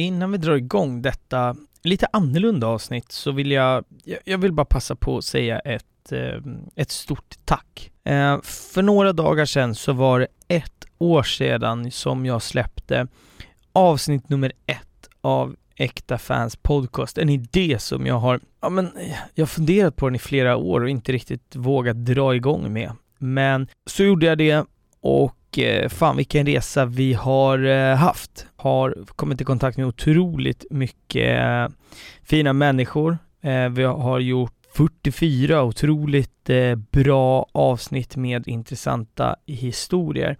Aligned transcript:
Innan 0.00 0.32
vi 0.32 0.38
drar 0.38 0.54
igång 0.54 1.02
detta 1.02 1.56
lite 1.82 2.06
annorlunda 2.12 2.66
avsnitt 2.66 3.12
så 3.12 3.32
vill 3.32 3.50
jag, 3.50 3.84
jag 4.24 4.38
vill 4.38 4.52
bara 4.52 4.66
passa 4.66 4.96
på 4.96 5.18
att 5.18 5.24
säga 5.24 5.58
ett, 5.58 6.12
eh, 6.12 6.42
ett 6.76 6.90
stort 6.90 7.34
tack. 7.44 7.90
Eh, 8.04 8.40
för 8.42 8.82
några 8.82 9.12
dagar 9.12 9.44
sedan 9.44 9.74
så 9.74 9.92
var 9.92 10.20
det 10.20 10.26
ett 10.48 10.86
år 10.98 11.22
sedan 11.22 11.90
som 11.90 12.26
jag 12.26 12.42
släppte 12.42 13.06
avsnitt 13.72 14.28
nummer 14.28 14.52
ett 14.66 15.08
av 15.20 15.56
Äkta 15.76 16.18
Fans 16.18 16.56
Podcast. 16.56 17.18
En 17.18 17.28
idé 17.28 17.76
som 17.78 18.06
jag 18.06 18.18
har, 18.18 18.40
ja 18.60 18.68
men, 18.68 18.86
eh, 18.96 19.16
jag 19.34 19.42
har 19.42 19.46
funderat 19.48 19.96
på 19.96 20.06
den 20.06 20.14
i 20.14 20.18
flera 20.18 20.56
år 20.56 20.80
och 20.80 20.90
inte 20.90 21.12
riktigt 21.12 21.56
vågat 21.56 21.96
dra 21.96 22.34
igång 22.34 22.72
med. 22.72 22.92
Men 23.18 23.68
så 23.86 24.02
gjorde 24.02 24.26
jag 24.26 24.38
det 24.38 24.64
och 25.00 25.36
och 25.50 25.58
eh, 25.58 25.88
fan 25.88 26.16
vilken 26.16 26.46
resa 26.46 26.84
vi 26.84 27.12
har 27.12 27.64
eh, 27.64 27.96
haft. 27.96 28.46
Har 28.56 28.94
kommit 29.06 29.40
i 29.40 29.44
kontakt 29.44 29.76
med 29.76 29.86
otroligt 29.86 30.64
mycket 30.70 31.40
eh, 31.40 31.68
fina 32.22 32.52
människor. 32.52 33.18
Vi 33.70 33.82
har 33.82 34.18
gjort 34.18 34.52
44 34.76 35.62
otroligt 35.62 36.50
bra 36.90 37.46
avsnitt 37.52 38.16
med 38.16 38.48
intressanta 38.48 39.36
historier. 39.46 40.36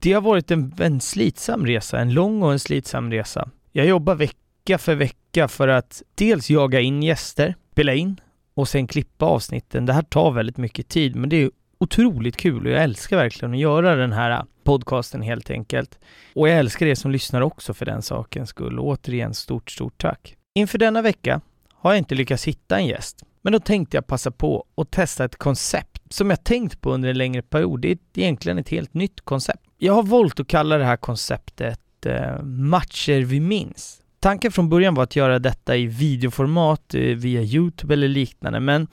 Det 0.00 0.12
har 0.12 0.20
varit 0.20 0.50
en, 0.50 0.74
en 0.78 1.00
slitsam 1.00 1.66
resa, 1.66 1.98
en 1.98 2.12
lång 2.12 2.42
och 2.42 2.52
en 2.52 2.58
slitsam 2.58 3.10
resa. 3.12 3.48
Jag 3.72 3.86
jobbar 3.86 4.14
vecka 4.14 4.78
för 4.78 4.94
vecka 4.94 5.48
för 5.48 5.68
att 5.68 6.02
dels 6.14 6.50
jaga 6.50 6.80
in 6.80 7.02
gäster, 7.02 7.54
spela 7.72 7.94
in 7.94 8.20
och 8.54 8.68
sen 8.68 8.86
klippa 8.86 9.26
avsnitten. 9.26 9.86
Det 9.86 9.92
här 9.92 10.02
tar 10.02 10.30
väldigt 10.30 10.56
mycket 10.56 10.88
tid, 10.88 11.16
men 11.16 11.28
det 11.28 11.36
är 11.42 11.50
otroligt 11.78 12.36
kul 12.36 12.66
och 12.66 12.72
jag 12.72 12.82
älskar 12.82 13.16
verkligen 13.16 13.54
att 13.54 13.60
göra 13.60 13.96
den 13.96 14.12
här 14.12 14.44
podcasten 14.64 15.22
helt 15.22 15.50
enkelt. 15.50 15.98
Och 16.34 16.48
jag 16.48 16.58
älskar 16.58 16.86
er 16.86 16.94
som 16.94 17.10
lyssnar 17.10 17.40
också 17.40 17.74
för 17.74 17.86
den 17.86 18.02
sakens 18.02 18.48
skull. 18.48 18.78
Och 18.78 18.86
återigen 18.86 19.34
stort, 19.34 19.70
stort 19.70 19.98
tack. 19.98 20.36
Inför 20.54 20.78
denna 20.78 21.02
vecka 21.02 21.40
har 21.74 21.90
jag 21.90 21.98
inte 21.98 22.14
lyckats 22.14 22.44
hitta 22.44 22.78
en 22.78 22.86
gäst, 22.86 23.24
men 23.42 23.52
då 23.52 23.60
tänkte 23.60 23.96
jag 23.96 24.06
passa 24.06 24.30
på 24.30 24.64
att 24.76 24.90
testa 24.90 25.24
ett 25.24 25.36
koncept 25.36 26.12
som 26.12 26.30
jag 26.30 26.44
tänkt 26.44 26.80
på 26.80 26.92
under 26.92 27.08
en 27.08 27.18
längre 27.18 27.42
period. 27.42 27.80
Det 27.80 27.90
är 27.90 27.98
egentligen 28.14 28.58
ett 28.58 28.68
helt 28.68 28.94
nytt 28.94 29.20
koncept. 29.20 29.62
Jag 29.78 29.92
har 29.92 30.02
valt 30.02 30.40
att 30.40 30.48
kalla 30.48 30.78
det 30.78 30.84
här 30.84 30.96
konceptet 30.96 32.06
eh, 32.06 32.42
Matcher 32.42 33.20
vi 33.20 33.40
minns. 33.40 34.02
Tanken 34.20 34.52
från 34.52 34.68
början 34.68 34.94
var 34.94 35.02
att 35.02 35.16
göra 35.16 35.38
detta 35.38 35.76
i 35.76 35.86
videoformat 35.86 36.94
eh, 36.94 37.00
via 37.00 37.42
Youtube 37.42 37.94
eller 37.94 38.08
liknande, 38.08 38.60
men 38.60 38.86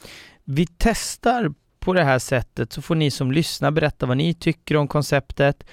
vi 0.44 0.68
testar 0.78 1.54
på 1.86 1.94
det 1.94 2.04
här 2.04 2.20
sättet 2.20 2.74
så 2.74 2.82
får 2.82 2.96
ni 2.96 3.12
som 3.12 3.32
lyssnar 3.32 3.72
berätta 3.72 4.06
vad 4.06 4.18
ni 4.18 4.34
tycker 4.34 4.78
om 4.78 4.88
konceptet. 4.88 5.64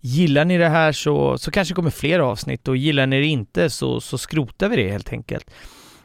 Gillar 0.00 0.44
ni 0.44 0.58
det 0.58 0.68
här 0.68 0.92
så, 0.92 1.38
så 1.38 1.50
kanske 1.50 1.74
kommer 1.74 1.90
fler 1.90 2.18
avsnitt 2.18 2.68
och 2.68 2.76
gillar 2.76 3.06
ni 3.06 3.20
det 3.20 3.26
inte 3.26 3.70
så, 3.70 4.00
så 4.00 4.18
skrotar 4.18 4.68
vi 4.68 4.76
det 4.76 4.90
helt 4.90 5.12
enkelt. 5.12 5.50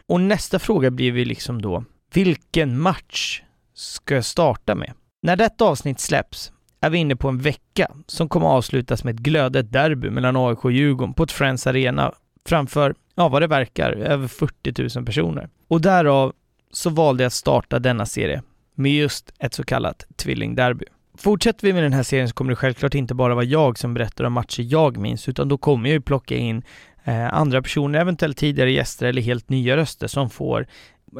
Och 0.07 0.21
nästa 0.21 0.59
fråga 0.59 0.91
blir 0.91 1.11
vi 1.11 1.25
liksom 1.25 1.61
då, 1.61 1.83
vilken 2.13 2.79
match 2.79 3.41
ska 3.73 4.15
jag 4.15 4.25
starta 4.25 4.75
med? 4.75 4.93
När 5.21 5.35
detta 5.35 5.65
avsnitt 5.65 5.99
släpps 5.99 6.51
är 6.81 6.89
vi 6.89 6.97
inne 6.97 7.15
på 7.15 7.29
en 7.29 7.37
vecka 7.37 7.91
som 8.07 8.29
kommer 8.29 8.47
avslutas 8.47 9.03
med 9.03 9.15
ett 9.15 9.21
glödet 9.21 9.71
derby 9.71 10.09
mellan 10.09 10.35
AIK 10.37 10.65
och 10.65 10.71
Djurgården 10.71 11.13
på 11.13 11.23
ett 11.23 11.31
Friends 11.31 11.67
Arena 11.67 12.13
framför, 12.45 12.95
ja 13.15 13.29
vad 13.29 13.41
det 13.41 13.47
verkar, 13.47 13.91
över 13.91 14.27
40 14.27 14.97
000 14.97 15.05
personer. 15.05 15.49
Och 15.67 15.81
därav 15.81 16.33
så 16.71 16.89
valde 16.89 17.23
jag 17.23 17.27
att 17.27 17.33
starta 17.33 17.79
denna 17.79 18.05
serie 18.05 18.41
med 18.75 18.91
just 18.91 19.33
ett 19.39 19.53
så 19.53 19.63
kallat 19.63 20.05
tvillingderby. 20.15 20.85
Fortsätter 21.17 21.67
vi 21.67 21.73
med 21.73 21.83
den 21.83 21.93
här 21.93 22.03
serien 22.03 22.29
så 22.29 22.33
kommer 22.33 22.51
det 22.51 22.55
självklart 22.55 22.95
inte 22.95 23.13
bara 23.13 23.35
vara 23.35 23.45
jag 23.45 23.77
som 23.77 23.93
berättar 23.93 24.23
om 24.23 24.33
matcher 24.33 24.63
jag 24.63 24.97
minns, 24.97 25.29
utan 25.29 25.47
då 25.49 25.57
kommer 25.57 25.89
jag 25.89 25.93
ju 25.93 26.01
plocka 26.01 26.35
in 26.35 26.63
eh, 27.03 27.33
andra 27.33 27.61
personer, 27.61 27.99
eventuellt 27.99 28.37
tidigare 28.37 28.71
gäster 28.71 29.05
eller 29.05 29.21
helt 29.21 29.49
nya 29.49 29.77
röster 29.77 30.07
som 30.07 30.29
får 30.29 30.67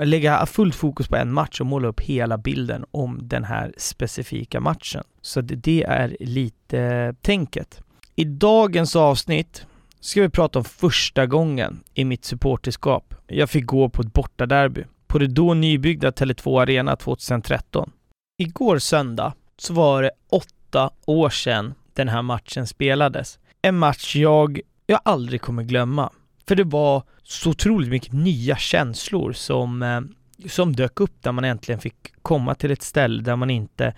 lägga 0.01 0.45
fullt 0.45 0.75
fokus 0.75 1.07
på 1.07 1.15
en 1.15 1.33
match 1.33 1.59
och 1.59 1.65
måla 1.65 1.87
upp 1.87 1.99
hela 1.99 2.37
bilden 2.37 2.85
om 2.91 3.19
den 3.21 3.43
här 3.43 3.73
specifika 3.77 4.59
matchen. 4.59 5.03
Så 5.21 5.41
det 5.41 5.83
är 5.83 6.17
lite 6.19 7.15
tänket. 7.21 7.81
I 8.15 8.23
dagens 8.23 8.95
avsnitt 8.95 9.65
ska 9.99 10.21
vi 10.21 10.29
prata 10.29 10.59
om 10.59 10.65
första 10.65 11.25
gången 11.25 11.83
i 11.93 12.05
mitt 12.05 12.25
supporterskap. 12.25 13.13
Jag 13.27 13.49
fick 13.49 13.65
gå 13.65 13.89
på 13.89 14.01
ett 14.01 14.13
bortaderby 14.13 14.83
på 15.13 15.19
det 15.19 15.27
då 15.27 15.53
nybyggda 15.53 16.11
Tele2 16.11 16.61
Arena 16.61 16.95
2013. 16.95 17.91
Igår 18.37 18.79
söndag 18.79 19.33
så 19.57 19.73
var 19.73 20.03
det 20.03 20.11
åtta 20.29 20.89
år 21.05 21.29
sedan 21.29 21.73
den 21.93 22.09
här 22.09 22.21
matchen 22.21 22.67
spelades. 22.67 23.39
En 23.61 23.77
match 23.77 24.15
jag, 24.15 24.59
jag 24.87 24.99
aldrig 25.05 25.41
kommer 25.41 25.63
glömma. 25.63 26.09
För 26.47 26.55
det 26.55 26.63
var 26.63 27.03
så 27.23 27.49
otroligt 27.49 27.89
mycket 27.89 28.13
nya 28.13 28.55
känslor 28.55 29.33
som, 29.33 29.83
eh, 29.83 30.01
som 30.49 30.75
dök 30.75 30.99
upp 30.99 31.21
där 31.21 31.31
man 31.31 31.43
äntligen 31.43 31.81
fick 31.81 32.13
komma 32.21 32.55
till 32.55 32.71
ett 32.71 32.83
ställe 32.83 33.23
där 33.23 33.35
man 33.35 33.49
inte 33.49 33.93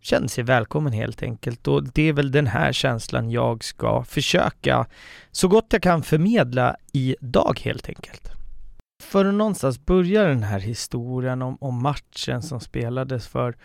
kände 0.00 0.28
sig 0.28 0.44
välkommen 0.44 0.92
helt 0.92 1.22
enkelt. 1.22 1.68
Och 1.68 1.84
det 1.84 2.02
är 2.02 2.12
väl 2.12 2.30
den 2.30 2.46
här 2.46 2.72
känslan 2.72 3.30
jag 3.30 3.64
ska 3.64 4.04
försöka 4.04 4.86
så 5.30 5.48
gott 5.48 5.66
jag 5.70 5.82
kan 5.82 6.02
förmedla 6.02 6.76
idag 6.92 7.60
helt 7.64 7.88
enkelt 7.88 8.39
för 9.00 9.24
att 9.24 9.34
någonstans 9.34 9.86
börja 9.86 10.24
den 10.24 10.42
här 10.42 10.60
historien 10.60 11.42
om, 11.42 11.56
om 11.60 11.82
matchen 11.82 12.42
som 12.42 12.60
spelades 12.60 13.28
för 13.28 13.56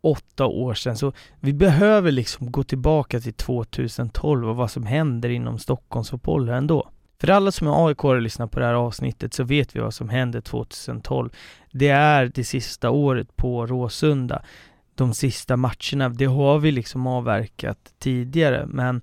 åtta 0.00 0.46
år 0.46 0.74
sedan. 0.74 0.96
Så 0.96 1.12
vi 1.40 1.52
behöver 1.52 2.10
liksom 2.10 2.52
gå 2.52 2.62
tillbaka 2.62 3.20
till 3.20 3.34
2012 3.34 4.48
och 4.48 4.56
vad 4.56 4.70
som 4.70 4.86
händer 4.86 5.28
inom 5.28 5.58
Stockholmsfotbollen 5.58 6.54
ändå. 6.54 6.90
För 7.20 7.30
alla 7.30 7.52
som 7.52 7.66
är 7.66 7.86
AIK 7.86 8.04
och 8.04 8.20
lyssnar 8.20 8.46
på 8.46 8.60
det 8.60 8.66
här 8.66 8.74
avsnittet 8.74 9.34
så 9.34 9.44
vet 9.44 9.76
vi 9.76 9.80
vad 9.80 9.94
som 9.94 10.08
hände 10.08 10.42
2012. 10.42 11.30
Det 11.72 11.88
är 11.88 12.30
det 12.34 12.44
sista 12.44 12.90
året 12.90 13.36
på 13.36 13.66
Råsunda. 13.66 14.42
De 14.94 15.14
sista 15.14 15.56
matcherna, 15.56 16.08
det 16.08 16.24
har 16.24 16.58
vi 16.58 16.72
liksom 16.72 17.06
avverkat 17.06 17.78
tidigare 17.98 18.66
men 18.66 19.00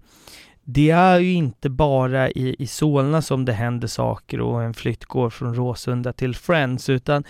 det 0.63 0.89
är 0.89 1.19
ju 1.19 1.33
inte 1.33 1.69
bara 1.69 2.29
i, 2.29 2.55
i 2.59 2.67
Solna 2.67 3.21
som 3.21 3.45
det 3.45 3.53
händer 3.53 3.87
saker 3.87 4.41
och 4.41 4.63
en 4.63 4.73
flytt 4.73 5.05
går 5.05 5.29
från 5.29 5.55
Råsunda 5.55 6.13
till 6.13 6.35
Friends, 6.35 6.89
utan 6.89 7.23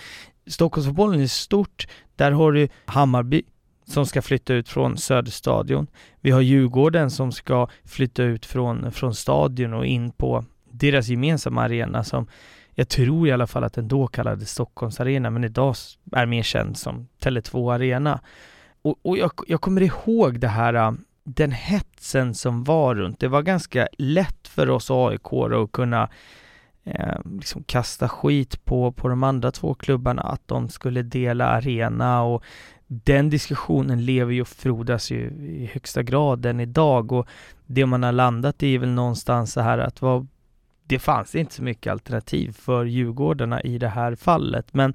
Stockholmsfotbollen 0.47 1.21
är 1.21 1.27
stort. 1.27 1.87
Där 2.15 2.31
har 2.31 2.51
du 2.51 2.67
Hammarby 2.85 3.43
som 3.85 4.05
ska 4.05 4.21
flytta 4.21 4.53
ut 4.53 4.69
från 4.69 4.97
Söderstadion. 4.97 5.87
Vi 6.21 6.31
har 6.31 6.41
Djurgården 6.41 7.11
som 7.11 7.31
ska 7.31 7.67
flytta 7.85 8.23
ut 8.23 8.45
från, 8.45 8.91
från 8.91 9.15
stadion 9.15 9.73
och 9.73 9.85
in 9.85 10.11
på 10.11 10.45
deras 10.71 11.07
gemensamma 11.07 11.61
arena 11.61 12.03
som 12.03 12.27
jag 12.75 12.89
tror 12.89 13.27
i 13.27 13.31
alla 13.31 13.47
fall 13.47 13.63
att 13.63 13.73
den 13.73 13.87
då 13.87 14.07
kallades 14.07 14.51
Stockholms 14.51 14.99
arena, 14.99 15.29
men 15.29 15.43
idag 15.43 15.75
är 16.11 16.25
mer 16.25 16.43
känd 16.43 16.77
som 16.77 17.07
Tele2 17.23 17.73
Arena. 17.73 18.19
Och, 18.81 18.99
och 19.01 19.17
jag, 19.17 19.31
jag 19.47 19.61
kommer 19.61 19.81
ihåg 19.81 20.39
det 20.39 20.47
här 20.47 20.73
äh, 20.73 20.91
den 21.23 21.51
hetsen 21.51 22.33
som 22.33 22.63
var 22.63 22.95
runt. 22.95 23.19
Det 23.19 23.27
var 23.27 23.41
ganska 23.41 23.87
lätt 23.97 24.47
för 24.47 24.69
oss 24.69 24.91
aik 24.91 25.33
att 25.33 25.71
kunna 25.71 26.09
eh, 26.83 27.17
liksom 27.25 27.63
kasta 27.63 28.09
skit 28.09 28.65
på, 28.65 28.91
på 28.91 29.07
de 29.07 29.23
andra 29.23 29.51
två 29.51 29.73
klubbarna, 29.73 30.21
att 30.21 30.47
de 30.47 30.69
skulle 30.69 31.01
dela 31.01 31.45
arena 31.45 32.23
och 32.23 32.43
den 32.87 33.29
diskussionen 33.29 34.05
lever 34.05 34.33
ju 34.33 34.41
och 34.41 34.47
frodas 34.47 35.11
ju 35.11 35.19
i 35.29 35.69
högsta 35.73 36.03
grad 36.03 36.45
än 36.45 36.59
idag 36.59 37.11
och 37.11 37.27
det 37.65 37.85
man 37.85 38.03
har 38.03 38.11
landat 38.11 38.63
i 38.63 38.75
är 38.75 38.79
väl 38.79 38.89
någonstans 38.89 39.53
så 39.53 39.61
här 39.61 39.77
att 39.77 40.01
vad, 40.01 40.27
det 40.83 40.99
fanns 40.99 41.35
inte 41.35 41.53
så 41.53 41.63
mycket 41.63 41.91
alternativ 41.91 42.51
för 42.51 42.85
Djurgårdarna 42.85 43.61
i 43.61 43.77
det 43.77 43.87
här 43.87 44.15
fallet, 44.15 44.73
men 44.73 44.93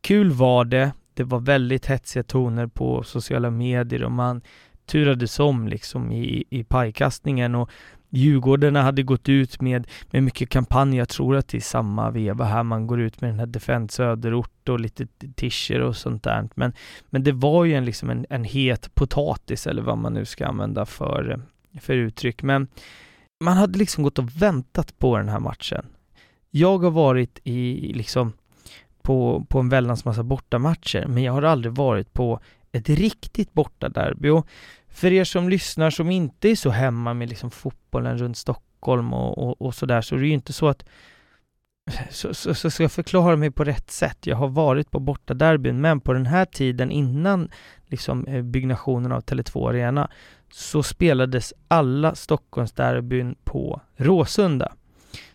kul 0.00 0.30
var 0.30 0.64
det. 0.64 0.92
Det 1.14 1.24
var 1.24 1.40
väldigt 1.40 1.86
hetsiga 1.86 2.22
toner 2.22 2.66
på 2.66 3.02
sociala 3.02 3.50
medier 3.50 4.04
och 4.04 4.12
man 4.12 4.40
turades 4.88 5.40
om 5.40 5.68
liksom 5.68 6.12
i, 6.12 6.44
i 6.50 6.64
pajkastningen 6.64 7.54
och 7.54 7.70
Djurgårdarna 8.10 8.82
hade 8.82 9.02
gått 9.02 9.28
ut 9.28 9.60
med, 9.60 9.86
med 10.10 10.22
mycket 10.22 10.48
kampanj, 10.48 10.96
jag 10.96 11.08
tror 11.08 11.36
att 11.36 11.48
det 11.48 11.56
är 11.56 11.60
samma 11.60 12.10
veva 12.10 12.44
här 12.44 12.62
man 12.62 12.86
går 12.86 13.00
ut 13.00 13.20
med 13.20 13.30
den 13.30 13.38
här 13.38 13.46
Defend 13.46 13.90
Söderort 13.90 14.68
och 14.68 14.80
lite 14.80 15.06
tischer 15.34 15.80
och 15.80 15.96
sånt 15.96 16.22
där. 16.22 16.48
Men, 16.54 16.72
men 17.10 17.22
det 17.22 17.32
var 17.32 17.64
ju 17.64 17.74
en, 17.74 17.84
liksom 17.84 18.10
en, 18.10 18.26
en 18.30 18.44
het 18.44 18.94
potatis 18.94 19.66
eller 19.66 19.82
vad 19.82 19.98
man 19.98 20.14
nu 20.14 20.24
ska 20.24 20.46
använda 20.46 20.86
för, 20.86 21.40
för 21.80 21.94
uttryck. 21.94 22.42
Men 22.42 22.68
man 23.44 23.56
hade 23.56 23.78
liksom 23.78 24.04
gått 24.04 24.18
och 24.18 24.42
väntat 24.42 24.98
på 24.98 25.18
den 25.18 25.28
här 25.28 25.40
matchen. 25.40 25.86
Jag 26.50 26.78
har 26.78 26.90
varit 26.90 27.40
i 27.44 27.92
liksom 27.92 28.32
på, 29.02 29.46
på 29.48 29.58
en 29.58 29.68
väldans 29.68 30.04
massa 30.04 30.22
bortamatcher, 30.22 31.06
men 31.08 31.22
jag 31.22 31.32
har 31.32 31.42
aldrig 31.42 31.74
varit 31.74 32.12
på 32.12 32.40
ett 32.78 32.88
riktigt 32.88 33.52
bortaderby. 33.52 34.28
Och 34.28 34.48
för 34.88 35.12
er 35.12 35.24
som 35.24 35.48
lyssnar 35.48 35.90
som 35.90 36.10
inte 36.10 36.48
är 36.48 36.56
så 36.56 36.70
hemma 36.70 37.14
med 37.14 37.28
liksom 37.28 37.50
fotbollen 37.50 38.18
runt 38.18 38.36
Stockholm 38.36 39.14
och, 39.14 39.38
och, 39.38 39.62
och 39.62 39.74
sådär 39.74 40.00
så 40.00 40.14
är 40.14 40.18
det 40.18 40.26
ju 40.26 40.32
inte 40.32 40.52
så 40.52 40.68
att 40.68 40.84
så, 42.10 42.34
så, 42.34 42.54
så 42.54 42.70
ska 42.70 42.84
jag 42.84 42.92
förklara 42.92 43.36
mig 43.36 43.50
på 43.50 43.64
rätt 43.64 43.90
sätt. 43.90 44.26
Jag 44.26 44.36
har 44.36 44.48
varit 44.48 44.90
på 44.90 45.00
bortaderbyn, 45.00 45.80
men 45.80 46.00
på 46.00 46.12
den 46.12 46.26
här 46.26 46.44
tiden 46.44 46.90
innan 46.90 47.50
liksom 47.86 48.26
eh, 48.26 48.42
byggnationen 48.42 49.12
av 49.12 49.20
Tele2 49.20 49.68
Arena 49.68 50.10
så 50.50 50.82
spelades 50.82 51.54
alla 51.68 52.14
Stockholmsderbyn 52.14 53.34
på 53.44 53.80
Råsunda. 53.96 54.72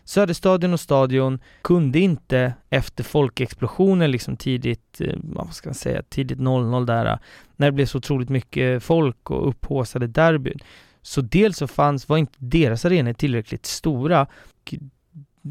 Söderstadion 0.04 0.72
och 0.72 0.80
Stadion 0.80 1.38
kunde 1.62 1.98
inte 1.98 2.54
efter 2.70 3.04
folkexplosionen 3.04 4.10
liksom 4.10 4.36
tidigt, 4.36 5.00
eh, 5.00 5.14
vad 5.22 5.54
ska 5.54 5.68
man 5.68 5.74
säga, 5.74 6.02
tidigt 6.02 6.38
00 6.38 6.86
där, 6.86 7.18
när 7.56 7.66
det 7.66 7.72
blev 7.72 7.86
så 7.86 7.98
otroligt 7.98 8.28
mycket 8.28 8.82
folk 8.82 9.30
och 9.30 9.48
upphaussade 9.48 10.06
derbyn. 10.06 10.58
Så 11.02 11.20
dels 11.20 11.56
så 11.56 11.66
fanns, 11.66 12.08
var 12.08 12.18
inte 12.18 12.34
deras 12.38 12.84
arenor 12.84 13.12
tillräckligt 13.12 13.66
stora. 13.66 14.26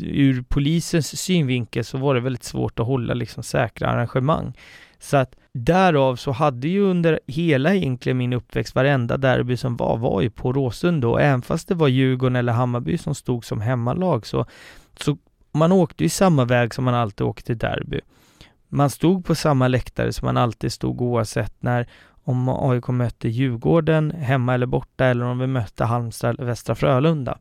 Ur 0.01 0.41
polisens 0.41 1.21
synvinkel 1.21 1.85
så 1.85 1.97
var 1.97 2.15
det 2.15 2.21
väldigt 2.21 2.43
svårt 2.43 2.79
att 2.79 2.85
hålla 2.85 3.13
liksom 3.13 3.43
säkra 3.43 3.87
arrangemang. 3.89 4.53
Så 5.03 5.17
att 5.17 5.35
därav 5.53 6.15
så 6.15 6.31
hade 6.31 6.67
ju 6.67 6.81
under 6.81 7.19
hela 7.27 7.75
egentligen 7.75 8.17
min 8.17 8.33
uppväxt, 8.33 8.75
varenda 8.75 9.17
derby 9.17 9.57
som 9.57 9.77
var, 9.77 9.97
var 9.97 10.21
ju 10.21 10.29
på 10.29 10.53
Råsunda 10.53 11.07
och 11.07 11.21
även 11.21 11.41
fast 11.41 11.67
det 11.67 11.75
var 11.75 11.87
Djurgården 11.87 12.35
eller 12.35 12.53
Hammarby 12.53 12.97
som 12.97 13.15
stod 13.15 13.45
som 13.45 13.61
hemmalag 13.61 14.25
så, 14.25 14.45
så 14.99 15.17
man 15.51 15.71
åkte 15.71 16.03
ju 16.03 16.09
samma 16.09 16.45
väg 16.45 16.73
som 16.73 16.83
man 16.85 16.93
alltid 16.93 17.27
åkte 17.27 17.45
till 17.45 17.57
derby. 17.57 17.99
Man 18.67 18.89
stod 18.89 19.25
på 19.25 19.35
samma 19.35 19.67
läktare 19.67 20.13
som 20.13 20.25
man 20.25 20.37
alltid 20.37 20.73
stod 20.73 21.01
oavsett 21.01 21.53
när 21.59 21.87
om 22.23 22.49
AIK 22.49 22.87
mötte 22.87 23.29
Djurgården 23.29 24.11
hemma 24.11 24.53
eller 24.53 24.65
borta 24.65 25.05
eller 25.05 25.25
om 25.25 25.39
vi 25.39 25.47
mötte 25.47 25.85
Halmstad 25.85 26.29
eller 26.29 26.45
Västra 26.45 26.75
Frölunda. 26.75 27.37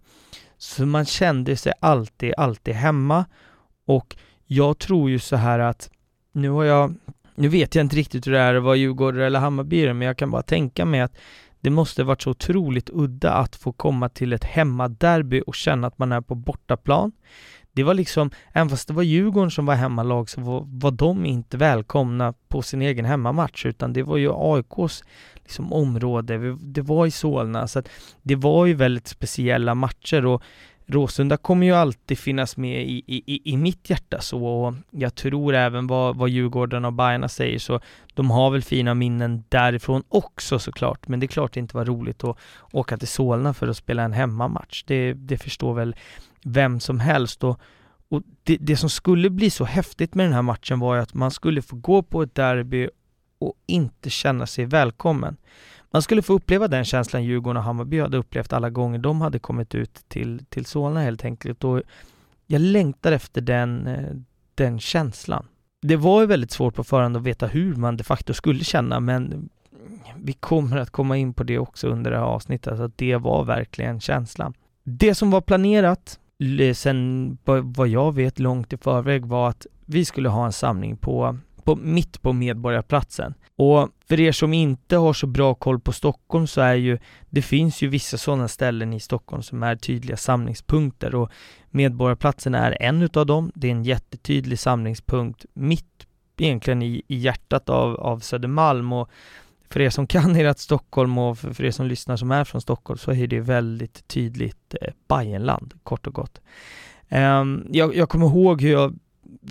Så 0.58 0.86
man 0.86 1.04
kände 1.04 1.56
sig 1.56 1.72
alltid, 1.80 2.34
alltid 2.36 2.74
hemma 2.74 3.24
och 3.86 4.16
jag 4.46 4.78
tror 4.78 5.10
ju 5.10 5.18
så 5.18 5.36
här 5.36 5.58
att 5.58 5.90
nu 6.32 6.50
har 6.50 6.64
jag 6.64 6.94
nu 7.42 7.48
vet 7.48 7.74
jag 7.74 7.84
inte 7.84 7.96
riktigt 7.96 8.26
hur 8.26 8.32
det 8.32 8.38
är 8.38 8.54
att 8.54 8.62
vara 8.62 8.76
Djurgårdare 8.76 9.26
eller 9.26 9.40
Hammarbyare, 9.40 9.94
men 9.94 10.06
jag 10.06 10.16
kan 10.16 10.30
bara 10.30 10.42
tänka 10.42 10.84
mig 10.84 11.00
att 11.00 11.16
det 11.60 11.70
måste 11.70 12.04
varit 12.04 12.22
så 12.22 12.30
otroligt 12.30 12.90
udda 12.92 13.32
att 13.32 13.56
få 13.56 13.72
komma 13.72 14.08
till 14.08 14.32
ett 14.32 14.44
hemmaderby 14.44 15.42
och 15.46 15.54
känna 15.54 15.86
att 15.86 15.98
man 15.98 16.12
är 16.12 16.20
på 16.20 16.34
bortaplan. 16.34 17.12
Det 17.72 17.82
var 17.82 17.94
liksom, 17.94 18.30
även 18.52 18.68
fast 18.68 18.88
det 18.88 18.94
var 18.94 19.02
Djurgården 19.02 19.50
som 19.50 19.66
var 19.66 19.74
hemmalag 19.74 20.30
så 20.30 20.40
var, 20.40 20.64
var 20.66 20.90
de 20.90 21.26
inte 21.26 21.56
välkomna 21.56 22.34
på 22.48 22.62
sin 22.62 22.82
egen 22.82 23.04
hemmamatch 23.04 23.66
utan 23.66 23.92
det 23.92 24.02
var 24.02 24.16
ju 24.16 24.30
AIKs 24.34 25.04
liksom 25.42 25.72
område, 25.72 26.56
det 26.60 26.82
var 26.82 27.06
i 27.06 27.10
Solna 27.10 27.68
så 27.68 27.78
att 27.78 27.88
det 28.22 28.34
var 28.34 28.66
ju 28.66 28.74
väldigt 28.74 29.08
speciella 29.08 29.74
matcher 29.74 30.26
och 30.26 30.42
Råsunda 30.86 31.36
kommer 31.36 31.66
ju 31.66 31.72
alltid 31.72 32.18
finnas 32.18 32.56
med 32.56 32.82
i, 32.82 33.04
i, 33.06 33.52
i 33.52 33.56
mitt 33.56 33.90
hjärta 33.90 34.20
så 34.20 34.44
och 34.46 34.74
jag 34.90 35.14
tror 35.14 35.54
även 35.54 35.86
vad, 35.86 36.16
vad 36.16 36.28
Djurgården 36.28 36.84
och 36.84 36.92
Bajarna 36.92 37.28
säger 37.28 37.58
så 37.58 37.80
de 38.14 38.30
har 38.30 38.50
väl 38.50 38.62
fina 38.62 38.94
minnen 38.94 39.44
därifrån 39.48 40.02
också 40.08 40.58
såklart 40.58 41.08
men 41.08 41.20
det 41.20 41.26
är 41.26 41.28
klart 41.28 41.52
det 41.52 41.60
inte 41.60 41.76
var 41.76 41.84
roligt 41.84 42.24
att 42.24 42.38
åka 42.72 42.96
till 42.96 43.08
Solna 43.08 43.54
för 43.54 43.68
att 43.68 43.76
spela 43.76 44.02
en 44.02 44.12
hemmamatch. 44.12 44.84
Det, 44.86 45.12
det 45.12 45.38
förstår 45.38 45.74
väl 45.74 45.96
vem 46.44 46.80
som 46.80 47.00
helst 47.00 47.44
och, 47.44 47.60
och 48.08 48.22
det, 48.42 48.56
det 48.60 48.76
som 48.76 48.90
skulle 48.90 49.30
bli 49.30 49.50
så 49.50 49.64
häftigt 49.64 50.14
med 50.14 50.26
den 50.26 50.32
här 50.32 50.42
matchen 50.42 50.80
var 50.80 50.96
ju 50.96 51.02
att 51.02 51.14
man 51.14 51.30
skulle 51.30 51.62
få 51.62 51.76
gå 51.76 52.02
på 52.02 52.22
ett 52.22 52.34
derby 52.34 52.88
och 53.38 53.54
inte 53.66 54.10
känna 54.10 54.46
sig 54.46 54.64
välkommen. 54.64 55.36
Man 55.92 56.02
skulle 56.02 56.22
få 56.22 56.32
uppleva 56.32 56.68
den 56.68 56.84
känslan 56.84 57.24
Djurgården 57.24 57.56
och 57.56 57.62
Hammarby 57.62 58.00
hade 58.00 58.16
upplevt 58.16 58.52
alla 58.52 58.70
gånger 58.70 58.98
de 58.98 59.20
hade 59.20 59.38
kommit 59.38 59.74
ut 59.74 59.94
till, 60.08 60.44
till 60.48 60.66
Solna 60.66 61.00
helt 61.00 61.24
enkelt. 61.24 61.64
Och 61.64 61.82
jag 62.46 62.60
längtar 62.60 63.12
efter 63.12 63.40
den, 63.40 63.86
eh, 63.86 64.16
den 64.54 64.80
känslan. 64.80 65.46
Det 65.82 65.96
var 65.96 66.20
ju 66.20 66.26
väldigt 66.26 66.50
svårt 66.50 66.74
på 66.74 66.84
förhand 66.84 67.16
att 67.16 67.22
veta 67.22 67.46
hur 67.46 67.74
man 67.74 67.96
de 67.96 68.04
facto 68.04 68.34
skulle 68.34 68.64
känna, 68.64 69.00
men 69.00 69.48
vi 70.16 70.32
kommer 70.32 70.76
att 70.76 70.90
komma 70.90 71.16
in 71.16 71.34
på 71.34 71.44
det 71.44 71.58
också 71.58 71.88
under 71.88 72.10
det 72.10 72.16
här 72.16 72.24
avsnittet, 72.24 72.76
så 72.76 72.82
att 72.82 72.98
det 72.98 73.16
var 73.16 73.44
verkligen 73.44 74.00
känslan. 74.00 74.54
Det 74.84 75.14
som 75.14 75.30
var 75.30 75.40
planerat 75.40 76.18
sen 76.74 77.38
vad 77.62 77.88
jag 77.88 78.14
vet 78.14 78.38
långt 78.38 78.72
i 78.72 78.76
förväg 78.76 79.26
var 79.26 79.48
att 79.48 79.66
vi 79.86 80.04
skulle 80.04 80.28
ha 80.28 80.46
en 80.46 80.52
samling 80.52 80.96
på 80.96 81.38
på, 81.64 81.76
mitt 81.76 82.22
på 82.22 82.32
Medborgarplatsen. 82.32 83.34
Och 83.56 83.88
för 84.08 84.20
er 84.20 84.32
som 84.32 84.52
inte 84.52 84.96
har 84.96 85.12
så 85.12 85.26
bra 85.26 85.54
koll 85.54 85.80
på 85.80 85.92
Stockholm 85.92 86.46
så 86.46 86.60
är 86.60 86.74
ju, 86.74 86.98
det 87.30 87.42
finns 87.42 87.82
ju 87.82 87.88
vissa 87.88 88.18
sådana 88.18 88.48
ställen 88.48 88.92
i 88.92 89.00
Stockholm 89.00 89.42
som 89.42 89.62
är 89.62 89.76
tydliga 89.76 90.16
samlingspunkter 90.16 91.14
och 91.14 91.30
Medborgarplatsen 91.70 92.54
är 92.54 92.82
en 92.82 93.02
utav 93.02 93.26
dem. 93.26 93.52
Det 93.54 93.66
är 93.66 93.72
en 93.72 93.84
jättetydlig 93.84 94.58
samlingspunkt 94.58 95.44
mitt 95.52 96.06
egentligen 96.36 96.82
i, 96.82 97.02
i 97.08 97.16
hjärtat 97.16 97.68
av, 97.68 98.00
av 98.00 98.18
Södermalm 98.18 98.92
och 98.92 99.10
för 99.70 99.80
er 99.80 99.90
som 99.90 100.06
kan 100.16 100.36
ert 100.36 100.58
Stockholm 100.58 101.18
och 101.18 101.38
för, 101.38 101.52
för 101.52 101.64
er 101.64 101.70
som 101.70 101.86
lyssnar 101.86 102.16
som 102.16 102.30
är 102.30 102.44
från 102.44 102.60
Stockholm 102.60 102.98
så 102.98 103.12
är 103.12 103.26
det 103.26 103.40
väldigt 103.40 104.08
tydligt 104.08 104.74
eh, 104.80 104.92
Bajenland, 105.08 105.74
kort 105.82 106.06
och 106.06 106.14
gott. 106.14 106.40
Um, 107.10 107.66
jag, 107.70 107.96
jag 107.96 108.08
kommer 108.08 108.26
ihåg 108.26 108.62
hur 108.62 108.72
jag 108.72 108.98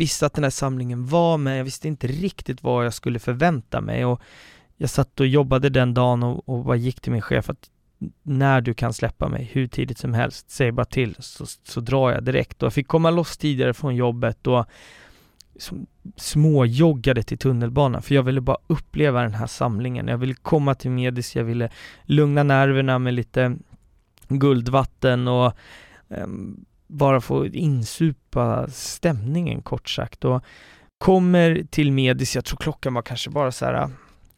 visste 0.02 0.26
att 0.26 0.34
den 0.34 0.44
här 0.44 0.52
samlingen 0.52 1.06
var, 1.06 1.38
men 1.38 1.56
jag 1.56 1.64
visste 1.64 1.88
inte 1.88 2.08
riktigt 2.08 2.64
vad 2.64 2.86
jag 2.86 2.94
skulle 2.94 3.20
förvänta 3.20 3.82
mig 3.82 4.06
och 4.06 4.22
jag 4.78 4.90
satt 4.90 5.20
och 5.20 5.28
jobbade 5.28 5.70
den 5.70 5.94
dagen 5.94 6.24
och, 6.24 6.50
och 6.50 6.66
bara 6.66 6.76
gick 6.76 7.02
till 7.02 7.12
min 7.12 7.22
chef 7.22 7.50
att 7.50 7.70
när 8.24 8.62
du 8.62 8.74
kan 8.74 8.94
släppa 8.94 9.30
mig 9.30 9.50
hur 9.54 9.68
tidigt 9.68 9.98
som 9.98 10.14
helst, 10.14 10.50
säg 10.50 10.72
bara 10.72 10.86
till 10.86 11.16
så, 11.20 11.46
så 11.64 11.80
drar 11.82 12.12
jag 12.12 12.24
direkt 12.24 12.64
och 12.64 12.66
jag 12.66 12.74
fick 12.74 12.88
komma 12.88 13.10
loss 13.12 13.38
tidigare 13.38 13.74
från 13.74 13.96
jobbet 13.96 14.48
och 14.48 14.66
småjoggade 16.16 17.24
till 17.24 17.38
tunnelbanan 17.38 18.02
för 18.02 18.16
jag 18.16 18.24
ville 18.24 18.42
bara 18.42 18.58
uppleva 18.68 19.22
den 19.22 19.34
här 19.34 19.48
samlingen. 19.48 20.08
Jag 20.08 20.18
ville 20.18 20.34
komma 20.34 20.76
till 20.76 20.92
Medis, 20.92 21.36
jag 21.36 21.44
ville 21.44 21.70
lugna 22.04 22.44
nerverna 22.44 23.00
med 23.00 23.14
lite 23.14 23.58
guldvatten 24.28 25.28
och 25.28 25.54
um, 26.08 26.66
bara 26.92 27.22
få 27.22 27.46
insupa 27.46 28.68
stämningen 28.68 29.62
kort 29.62 29.90
sagt 29.90 30.26
och 30.26 30.44
kommer 30.98 31.64
till 31.70 31.92
Medis, 31.92 32.36
jag 32.36 32.46
tror 32.46 32.58
klockan 32.58 32.94
var 32.94 33.02
kanske 33.02 33.30
bara 33.30 33.52
så 33.52 33.66
här 33.66 33.74
äh, 33.74 33.88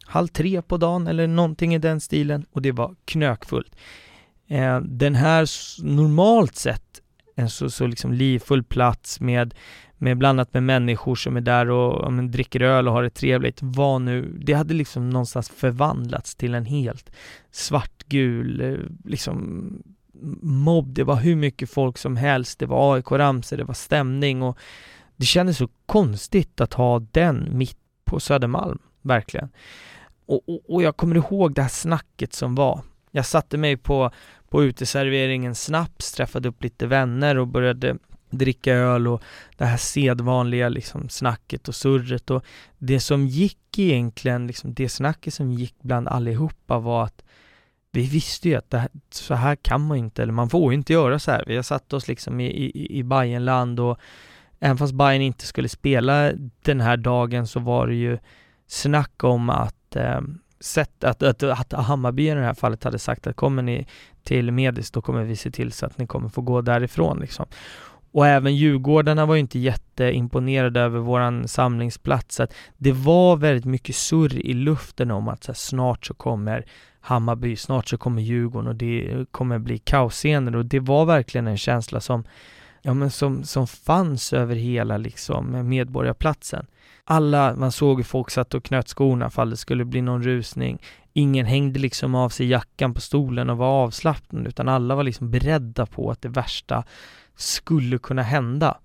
halv 0.05 0.27
tre 0.27 0.61
på 0.61 0.77
dagen 0.77 1.07
eller 1.07 1.27
någonting 1.27 1.75
i 1.75 1.77
den 1.77 2.01
stilen 2.01 2.45
och 2.51 2.61
det 2.61 2.71
var 2.71 2.95
knökfullt. 3.05 3.75
Eh, 4.47 4.79
den 4.79 5.15
här 5.15 5.47
normalt 5.83 6.55
sett 6.55 7.01
en 7.35 7.49
så, 7.49 7.69
så 7.69 7.87
liksom 7.87 8.13
livfull 8.13 8.63
plats 8.63 9.19
med, 9.19 9.53
med 9.97 10.17
blandat 10.17 10.53
med 10.53 10.63
människor 10.63 11.15
som 11.15 11.37
är 11.37 11.41
där 11.41 11.69
och 11.69 12.13
men, 12.13 12.31
dricker 12.31 12.61
öl 12.61 12.87
och 12.87 12.93
har 12.93 13.03
det 13.03 13.09
trevligt 13.09 13.59
var 13.61 13.99
nu, 13.99 14.37
det 14.41 14.53
hade 14.53 14.73
liksom 14.73 15.09
någonstans 15.09 15.49
förvandlats 15.49 16.35
till 16.35 16.55
en 16.55 16.65
helt 16.65 17.11
svartgul, 17.51 18.61
eh, 18.61 18.77
liksom 19.05 19.69
mobb, 20.41 20.93
det 20.93 21.03
var 21.03 21.15
hur 21.15 21.35
mycket 21.35 21.69
folk 21.69 21.97
som 21.97 22.17
helst, 22.17 22.59
det 22.59 22.65
var 22.65 22.95
AIK-ramsor, 22.95 23.57
det 23.57 23.63
var 23.63 23.73
stämning 23.73 24.41
och 24.41 24.57
det 25.15 25.25
kändes 25.25 25.57
så 25.57 25.69
konstigt 25.85 26.61
att 26.61 26.73
ha 26.73 26.99
den 26.99 27.57
mitt 27.57 27.77
på 28.05 28.19
Södermalm, 28.19 28.79
verkligen. 29.01 29.49
Och, 30.25 30.49
och, 30.49 30.61
och, 30.73 30.83
jag 30.83 30.97
kommer 30.97 31.15
ihåg 31.15 31.53
det 31.53 31.61
här 31.61 31.69
snacket 31.69 32.33
som 32.33 32.55
var. 32.55 32.81
Jag 33.11 33.25
satte 33.25 33.57
mig 33.57 33.77
på, 33.77 34.11
på 34.49 34.63
uteserveringen 34.63 35.55
snaps, 35.55 36.11
träffade 36.11 36.49
upp 36.49 36.63
lite 36.63 36.87
vänner 36.87 37.37
och 37.37 37.47
började 37.47 37.97
dricka 38.29 38.73
öl 38.73 39.07
och 39.07 39.21
det 39.57 39.65
här 39.65 39.77
sedvanliga 39.77 40.69
liksom 40.69 41.09
snacket 41.09 41.67
och 41.67 41.75
surret 41.75 42.31
och 42.31 42.43
det 42.77 42.99
som 42.99 43.27
gick 43.27 43.79
egentligen, 43.79 44.47
liksom 44.47 44.73
det 44.73 44.89
snacket 44.89 45.33
som 45.33 45.51
gick 45.51 45.75
bland 45.81 46.07
allihopa 46.07 46.79
var 46.79 47.03
att 47.03 47.23
vi 47.95 48.07
visste 48.07 48.49
ju 48.49 48.55
att 48.55 48.69
det 48.69 48.77
här, 48.77 48.89
så 49.09 49.33
här 49.33 49.55
kan 49.55 49.81
man 49.81 49.97
inte, 49.97 50.23
eller 50.23 50.33
man 50.33 50.49
får 50.49 50.71
ju 50.71 50.77
inte 50.77 50.93
göra 50.93 51.19
så 51.19 51.31
här. 51.31 51.43
Vi 51.47 51.55
har 51.55 51.63
satt 51.63 51.93
oss 51.93 52.07
liksom 52.07 52.39
i, 52.39 52.45
i, 52.45 52.97
i 52.99 53.03
Bayernland 53.03 53.79
och 53.79 53.99
även 54.59 54.77
fast 54.77 54.93
Bayern 54.93 55.21
inte 55.21 55.45
skulle 55.45 55.69
spela 55.69 56.31
den 56.61 56.81
här 56.81 56.97
dagen 56.97 57.47
så 57.47 57.59
var 57.59 57.87
det 57.87 57.95
ju 57.95 58.17
snack 58.67 59.23
om 59.23 59.49
att 59.49 59.95
eh, 59.95 60.21
sett, 60.59 61.03
att, 61.03 61.23
att, 61.23 61.43
att 61.43 61.73
Hammarby 61.73 62.29
i 62.29 62.33
det 62.33 62.41
här 62.41 62.53
fallet 62.53 62.83
hade 62.83 62.99
sagt 62.99 63.27
att 63.27 63.35
kommer 63.35 63.61
ni 63.61 63.87
till 64.23 64.51
Medis 64.51 64.91
då 64.91 65.01
kommer 65.01 65.23
vi 65.23 65.35
se 65.35 65.51
till 65.51 65.71
så 65.71 65.85
att 65.85 65.97
ni 65.97 66.07
kommer 66.07 66.29
få 66.29 66.41
gå 66.41 66.61
därifrån 66.61 67.19
liksom. 67.19 67.45
Och 68.13 68.27
även 68.27 68.55
Djurgårdarna 68.55 69.25
var 69.25 69.35
ju 69.35 69.39
inte 69.39 69.59
jätteimponerade 69.59 70.79
över 70.79 70.99
våran 70.99 71.47
samlingsplats. 71.47 72.35
Så 72.35 72.43
att 72.43 72.53
det 72.77 72.91
var 72.91 73.37
väldigt 73.37 73.65
mycket 73.65 73.95
surr 73.95 74.35
i 74.35 74.53
luften 74.53 75.11
om 75.11 75.27
att 75.27 75.43
så 75.43 75.51
här, 75.51 75.55
snart 75.55 76.05
så 76.05 76.13
kommer 76.13 76.65
Hammarby, 77.01 77.55
snart 77.55 77.87
så 77.87 77.97
kommer 77.97 78.21
Djurgården 78.21 78.67
och 78.67 78.75
det 78.75 79.25
kommer 79.31 79.59
bli 79.59 79.77
kaosscener 79.77 80.55
och 80.55 80.65
det 80.65 80.79
var 80.79 81.05
verkligen 81.05 81.47
en 81.47 81.57
känsla 81.57 81.99
som, 81.99 82.23
ja 82.81 82.93
men 82.93 83.11
som, 83.11 83.43
som 83.43 83.67
fanns 83.67 84.33
över 84.33 84.55
hela 84.55 84.97
liksom 84.97 85.69
Medborgarplatsen. 85.69 86.65
Alla, 87.03 87.55
man 87.55 87.71
såg 87.71 87.97
hur 87.97 88.03
folk 88.03 88.29
satt 88.29 88.53
och 88.53 88.63
knöt 88.63 88.87
skorna 88.87 89.27
ifall 89.27 89.49
det 89.49 89.57
skulle 89.57 89.85
bli 89.85 90.01
någon 90.01 90.23
rusning. 90.23 90.81
Ingen 91.13 91.45
hängde 91.45 91.79
liksom 91.79 92.15
av 92.15 92.29
sig 92.29 92.47
jackan 92.47 92.93
på 92.93 93.01
stolen 93.01 93.49
och 93.49 93.57
var 93.57 93.83
avslappnad 93.83 94.47
utan 94.47 94.69
alla 94.69 94.95
var 94.95 95.03
liksom 95.03 95.31
beredda 95.31 95.85
på 95.85 96.11
att 96.11 96.21
det 96.21 96.29
värsta 96.29 96.83
skulle 97.35 97.97
kunna 97.97 98.21
hända. 98.21 98.77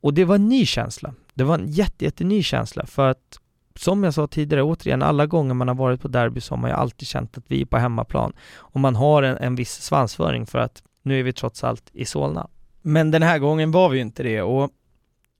Och 0.00 0.14
det 0.14 0.24
var 0.24 0.34
en 0.34 0.48
ny 0.48 0.66
känsla. 0.66 1.14
Det 1.34 1.44
var 1.44 1.58
en 1.58 1.68
jätte, 1.68 2.04
jätteny 2.04 2.42
känsla 2.42 2.86
för 2.86 3.08
att 3.08 3.38
som 3.74 4.04
jag 4.04 4.14
sa 4.14 4.26
tidigare, 4.26 4.62
återigen, 4.62 5.02
alla 5.02 5.26
gånger 5.26 5.54
man 5.54 5.68
har 5.68 5.74
varit 5.74 6.00
på 6.00 6.08
derby 6.08 6.40
så 6.40 6.54
har 6.54 6.60
man 6.60 6.70
ju 6.70 6.76
alltid 6.76 7.08
känt 7.08 7.38
att 7.38 7.44
vi 7.46 7.60
är 7.60 7.66
på 7.66 7.78
hemmaplan. 7.78 8.32
Och 8.56 8.80
man 8.80 8.96
har 8.96 9.22
en, 9.22 9.36
en 9.36 9.56
viss 9.56 9.82
svansföring 9.82 10.46
för 10.46 10.58
att 10.58 10.82
nu 11.02 11.20
är 11.20 11.22
vi 11.22 11.32
trots 11.32 11.64
allt 11.64 11.90
i 11.92 12.04
Solna. 12.04 12.48
Men 12.82 13.10
den 13.10 13.22
här 13.22 13.38
gången 13.38 13.70
var 13.70 13.88
vi 13.88 13.96
ju 13.96 14.02
inte 14.02 14.22
det 14.22 14.42
och 14.42 14.70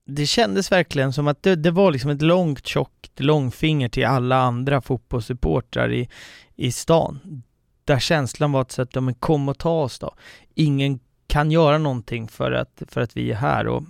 det 0.06 0.26
kändes 0.26 0.72
verkligen 0.72 1.12
som 1.12 1.28
att 1.28 1.42
det, 1.42 1.56
det 1.56 1.70
var 1.70 1.92
liksom 1.92 2.10
ett 2.10 2.22
långt 2.22 2.66
tjockt 2.66 3.20
långfinger 3.20 3.88
till 3.88 4.06
alla 4.06 4.36
andra 4.36 4.80
fotbollssupportrar 4.80 5.92
i, 5.92 6.08
i 6.56 6.72
stan. 6.72 7.42
Där 7.84 7.98
känslan 7.98 8.52
var 8.52 8.60
att 8.60 8.72
säga, 8.72 9.00
men 9.00 9.14
kom 9.14 9.48
och 9.48 9.58
ta 9.58 9.82
oss 9.82 9.98
då. 9.98 10.14
Ingen 10.54 11.00
kan 11.32 11.50
göra 11.50 11.78
någonting 11.78 12.28
för 12.28 12.52
att, 12.52 12.82
för 12.88 13.00
att 13.00 13.16
vi 13.16 13.30
är 13.30 13.36
här 13.36 13.66
och 13.68 13.84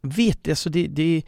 vet, 0.00 0.48
alltså 0.48 0.70
det, 0.70 0.86
det, 0.86 1.22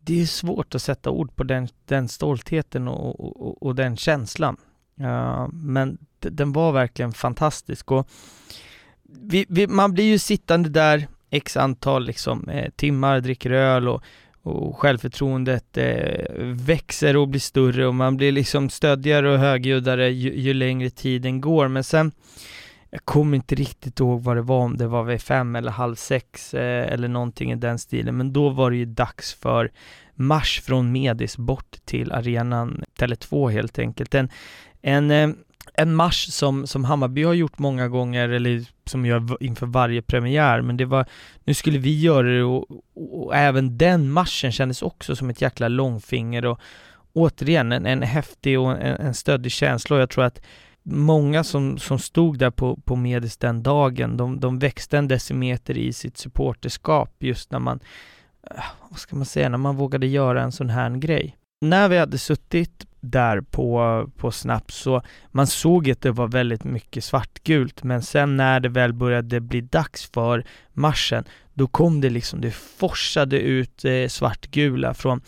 det 0.00 0.20
är 0.22 0.26
svårt 0.26 0.74
att 0.74 0.82
sätta 0.82 1.10
ord 1.10 1.36
på 1.36 1.44
den, 1.44 1.68
den 1.84 2.08
stoltheten 2.08 2.88
och, 2.88 3.20
och, 3.20 3.62
och 3.62 3.74
den 3.74 3.96
känslan. 3.96 4.56
Uh, 5.00 5.48
men 5.52 5.98
den 6.20 6.52
var 6.52 6.72
verkligen 6.72 7.12
fantastisk 7.12 7.92
och 7.92 8.08
vi, 9.02 9.46
vi, 9.48 9.66
man 9.66 9.92
blir 9.92 10.04
ju 10.04 10.18
sittande 10.18 10.68
där 10.68 11.08
x 11.30 11.56
antal 11.56 12.06
liksom, 12.06 12.48
eh, 12.48 12.70
timmar, 12.70 13.20
dricker 13.20 13.50
öl 13.50 13.88
och, 13.88 14.02
och 14.42 14.78
självförtroendet 14.78 15.76
eh, 15.76 16.34
växer 16.44 17.16
och 17.16 17.28
blir 17.28 17.40
större 17.40 17.86
och 17.86 17.94
man 17.94 18.16
blir 18.16 18.32
liksom 18.32 18.70
stöddigare 18.70 19.32
och 19.32 19.38
högljuddare 19.38 20.10
ju, 20.10 20.40
ju 20.40 20.54
längre 20.54 20.90
tiden 20.90 21.40
går. 21.40 21.68
Men 21.68 21.84
sen, 21.84 22.12
jag 22.94 23.04
kommer 23.04 23.36
inte 23.36 23.54
riktigt 23.54 24.00
ihåg 24.00 24.22
vad 24.22 24.36
det 24.36 24.42
var, 24.42 24.58
om 24.58 24.76
det 24.76 24.86
var 24.86 25.04
vid 25.04 25.22
fem 25.22 25.56
eller 25.56 25.70
halv 25.70 25.94
sex 25.94 26.54
eh, 26.54 26.92
eller 26.92 27.08
någonting 27.08 27.52
i 27.52 27.56
den 27.56 27.78
stilen, 27.78 28.16
men 28.16 28.32
då 28.32 28.48
var 28.48 28.70
det 28.70 28.76
ju 28.76 28.84
dags 28.84 29.34
för 29.34 29.70
marsch 30.14 30.62
från 30.62 30.92
Medis 30.92 31.36
bort 31.36 31.76
till 31.84 32.12
arenan 32.12 32.84
Tele2 32.98 33.50
helt 33.50 33.78
enkelt. 33.78 34.14
En, 34.14 34.28
en 34.82 35.10
eh, 35.10 35.28
en 35.74 35.94
marsch 35.94 36.28
som, 36.28 36.66
som 36.66 36.84
Hammarby 36.84 37.24
har 37.24 37.34
gjort 37.34 37.58
många 37.58 37.88
gånger, 37.88 38.28
eller 38.28 38.64
som 38.84 39.06
gör 39.06 39.42
inför 39.42 39.66
varje 39.66 40.02
premiär, 40.02 40.60
men 40.60 40.76
det 40.76 40.84
var, 40.84 41.06
nu 41.44 41.54
skulle 41.54 41.78
vi 41.78 42.00
göra 42.00 42.28
det 42.28 42.42
och, 42.42 42.70
och, 42.70 43.24
och 43.24 43.36
även 43.36 43.78
den 43.78 44.10
marschen 44.10 44.52
kändes 44.52 44.82
också 44.82 45.16
som 45.16 45.30
ett 45.30 45.40
jäkla 45.40 45.68
långfinger. 45.68 46.46
Och 46.46 46.60
återigen 47.12 47.72
en, 47.72 47.86
en 47.86 48.02
häftig 48.02 48.60
och 48.60 48.70
en, 48.70 48.96
en 48.96 49.14
stöddig 49.14 49.52
känsla. 49.52 49.96
Och 49.96 50.02
jag 50.02 50.10
tror 50.10 50.24
att 50.24 50.42
många 50.82 51.44
som, 51.44 51.78
som 51.78 51.98
stod 51.98 52.38
där 52.38 52.50
på, 52.50 52.76
på 52.76 52.96
Medis 52.96 53.36
den 53.36 53.62
dagen, 53.62 54.16
de, 54.16 54.40
de 54.40 54.58
växte 54.58 54.98
en 54.98 55.08
decimeter 55.08 55.78
i 55.78 55.92
sitt 55.92 56.16
supporterskap 56.16 57.14
just 57.18 57.50
när 57.50 57.58
man, 57.58 57.80
äh, 58.50 58.64
vad 58.90 58.98
ska 58.98 59.16
man 59.16 59.26
säga, 59.26 59.48
när 59.48 59.58
man 59.58 59.76
vågade 59.76 60.06
göra 60.06 60.42
en 60.42 60.52
sån 60.52 60.70
här 60.70 60.90
grej. 60.90 61.36
När 61.60 61.88
vi 61.88 61.98
hade 61.98 62.18
suttit 62.18 62.86
där 63.00 63.40
på, 63.40 64.10
på 64.16 64.30
Snaps 64.30 64.74
så 64.74 65.02
man 65.30 65.46
såg 65.46 65.90
att 65.90 66.00
det 66.00 66.10
var 66.10 66.28
väldigt 66.28 66.64
mycket 66.64 67.04
svartgult 67.04 67.82
men 67.82 68.02
sen 68.02 68.36
när 68.36 68.60
det 68.60 68.68
väl 68.68 68.92
började 68.92 69.40
bli 69.40 69.60
dags 69.60 70.10
för 70.10 70.44
marschen 70.72 71.24
då 71.54 71.66
kom 71.66 72.00
det 72.00 72.10
liksom, 72.10 72.40
det 72.40 72.50
forsade 72.50 73.40
ut 73.40 73.84
eh, 73.84 74.08
svartgula 74.08 74.94
från 74.94 75.20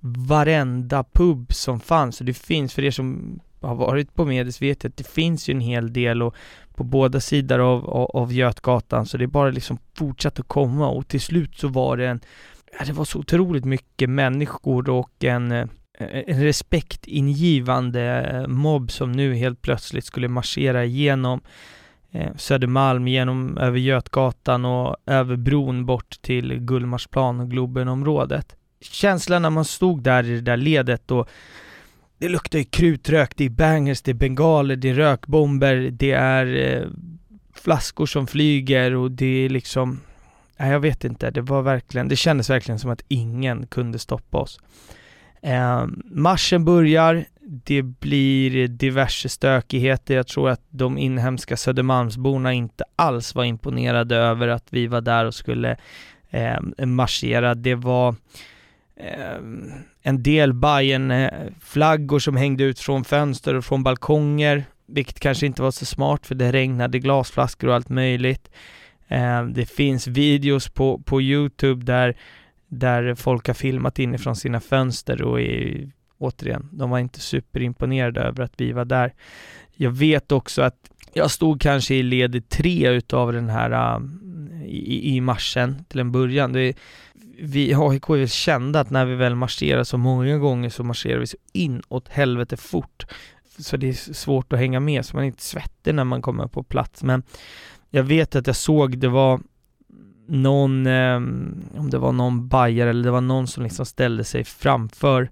varenda 0.00 1.04
pub 1.04 1.52
som 1.52 1.80
fanns 1.80 2.20
och 2.20 2.26
det 2.26 2.34
finns, 2.34 2.74
för 2.74 2.84
er 2.84 2.90
som 2.90 3.40
har 3.64 3.74
varit 3.74 4.14
på 4.14 4.24
Medis 4.24 4.62
vet 4.62 4.84
att 4.84 4.96
det 4.96 5.08
finns 5.08 5.48
ju 5.48 5.52
en 5.52 5.60
hel 5.60 5.92
del 5.92 6.22
och 6.22 6.34
på 6.74 6.84
båda 6.84 7.20
sidor 7.20 7.58
av, 7.58 7.90
av, 7.90 8.10
av 8.16 8.32
Götgatan 8.32 9.06
så 9.06 9.16
det 9.16 9.24
är 9.24 9.26
bara 9.26 9.50
liksom 9.50 9.78
fortsatt 9.98 10.40
att 10.40 10.48
komma 10.48 10.88
och 10.88 11.08
till 11.08 11.20
slut 11.20 11.58
så 11.58 11.68
var 11.68 11.96
det 11.96 12.06
en, 12.06 12.20
ja, 12.78 12.84
det 12.84 12.92
var 12.92 13.04
så 13.04 13.18
otroligt 13.18 13.64
mycket 13.64 14.10
människor 14.10 14.90
och 14.90 15.24
en 15.24 15.52
eh, 15.52 15.66
en 15.98 16.42
respektingivande 16.42 18.02
eh, 18.02 18.46
mobb 18.46 18.90
som 18.90 19.12
nu 19.12 19.34
helt 19.34 19.62
plötsligt 19.62 20.04
skulle 20.04 20.28
marschera 20.28 20.84
igenom 20.84 21.40
eh, 22.10 22.36
Södermalm, 22.36 23.08
genom 23.08 23.58
över 23.58 23.78
Götgatan 23.78 24.64
och 24.64 24.96
över 25.06 25.36
bron 25.36 25.86
bort 25.86 26.22
till 26.22 26.58
Gullmarsplan 26.58 27.40
och 27.40 27.50
Globenområdet. 27.50 28.56
Känslan 28.80 29.42
när 29.42 29.50
man 29.50 29.64
stod 29.64 30.02
där 30.02 30.24
i 30.24 30.34
det 30.34 30.40
där 30.40 30.56
ledet 30.56 31.10
och 31.10 31.28
det 32.18 32.28
luktar 32.28 32.58
ju 32.58 32.64
krutrök, 32.64 33.36
det 33.36 33.44
är 33.44 33.50
bangers, 33.50 34.02
det 34.02 34.10
är 34.10 34.14
bengaler, 34.14 34.76
det 34.76 34.90
är 34.90 34.94
rökbomber, 34.94 35.76
det 35.92 36.12
är 36.12 36.46
eh, 36.56 36.88
flaskor 37.54 38.06
som 38.06 38.26
flyger 38.26 38.94
och 38.94 39.10
det 39.10 39.44
är 39.44 39.48
liksom, 39.48 40.00
nej 40.56 40.70
jag 40.70 40.80
vet 40.80 41.04
inte, 41.04 41.30
det 41.30 41.40
var 41.40 41.62
verkligen, 41.62 42.08
det 42.08 42.16
kändes 42.16 42.50
verkligen 42.50 42.78
som 42.78 42.90
att 42.90 43.02
ingen 43.08 43.66
kunde 43.66 43.98
stoppa 43.98 44.38
oss. 44.38 44.60
Eh, 45.42 45.86
marschen 46.04 46.64
börjar, 46.64 47.24
det 47.40 47.82
blir 47.82 48.68
diverse 48.68 49.28
stökigheter. 49.28 50.14
Jag 50.14 50.26
tror 50.26 50.50
att 50.50 50.60
de 50.70 50.98
inhemska 50.98 51.56
Södermalmsborna 51.56 52.52
inte 52.52 52.84
alls 52.96 53.34
var 53.34 53.44
imponerade 53.44 54.16
över 54.16 54.48
att 54.48 54.66
vi 54.70 54.86
var 54.86 55.00
där 55.00 55.24
och 55.24 55.34
skulle 55.34 55.76
eh, 56.30 56.86
marschera. 56.86 57.54
Det 57.54 57.74
var 57.74 58.08
eh, 58.08 58.14
Ehm, 58.96 59.72
en 60.02 60.22
del 60.22 60.52
bayern 60.52 61.12
flaggor 61.60 62.18
som 62.18 62.36
hängde 62.36 62.64
ut 62.64 62.80
från 62.80 63.04
fönster 63.04 63.54
och 63.54 63.64
från 63.64 63.82
balkonger, 63.82 64.64
vilket 64.86 65.20
kanske 65.20 65.46
inte 65.46 65.62
var 65.62 65.70
så 65.70 65.84
smart 65.86 66.26
för 66.26 66.34
det 66.34 66.52
regnade 66.52 66.98
glasflaskor 66.98 67.68
och 67.68 67.74
allt 67.74 67.88
möjligt. 67.88 68.50
Ehm, 69.08 69.52
det 69.52 69.66
finns 69.66 70.06
videos 70.06 70.68
på, 70.68 70.98
på 70.98 71.22
Youtube 71.22 71.84
där 71.84 72.16
där 72.68 73.14
folk 73.14 73.46
har 73.46 73.54
filmat 73.54 73.98
inifrån 73.98 74.36
sina 74.36 74.60
fönster 74.60 75.22
och 75.22 75.40
är, 75.40 75.90
återigen, 76.18 76.68
de 76.72 76.90
var 76.90 76.98
inte 76.98 77.20
superimponerade 77.20 78.20
över 78.20 78.44
att 78.44 78.52
vi 78.56 78.72
var 78.72 78.84
där. 78.84 79.12
Jag 79.76 79.90
vet 79.90 80.32
också 80.32 80.62
att 80.62 80.90
jag 81.12 81.30
stod 81.30 81.60
kanske 81.60 81.94
i 81.94 82.02
led 82.02 82.48
tre 82.48 82.88
utav 82.88 83.32
den 83.32 83.48
här 83.48 83.70
ah, 83.70 84.02
i, 84.64 85.16
i 85.16 85.20
marschen 85.20 85.84
till 85.88 86.00
en 86.00 86.12
början. 86.12 86.52
Det, 86.52 86.76
vi 87.38 87.74
AIK 87.74 88.08
är 88.10 88.26
kända 88.26 88.80
att 88.80 88.90
när 88.90 89.04
vi 89.04 89.14
väl 89.14 89.34
marscherar 89.34 89.84
så 89.84 89.98
många 89.98 90.38
gånger 90.38 90.70
så 90.70 90.84
marscherar 90.84 91.18
vi 91.18 91.26
så 91.26 91.36
inåt 91.52 92.08
helvete 92.08 92.56
fort. 92.56 93.06
Så 93.58 93.76
det 93.76 93.88
är 93.88 94.14
svårt 94.14 94.52
att 94.52 94.58
hänga 94.58 94.80
med, 94.80 95.06
så 95.06 95.16
man 95.16 95.22
är 95.24 95.26
inte 95.26 95.42
svettig 95.42 95.94
när 95.94 96.04
man 96.04 96.22
kommer 96.22 96.46
på 96.46 96.62
plats. 96.62 97.02
Men 97.02 97.22
jag 97.90 98.02
vet 98.02 98.36
att 98.36 98.46
jag 98.46 98.56
såg, 98.56 98.98
det 98.98 99.08
var 99.08 99.40
någon, 100.26 100.86
eh, 100.86 101.16
om 101.76 101.90
det 101.90 101.98
var 101.98 102.12
någon 102.12 102.48
bajare 102.48 102.90
eller 102.90 103.04
det 103.04 103.10
var 103.10 103.20
någon 103.20 103.46
som 103.46 103.62
liksom 103.62 103.86
ställde 103.86 104.24
sig 104.24 104.44
framför 104.44 105.30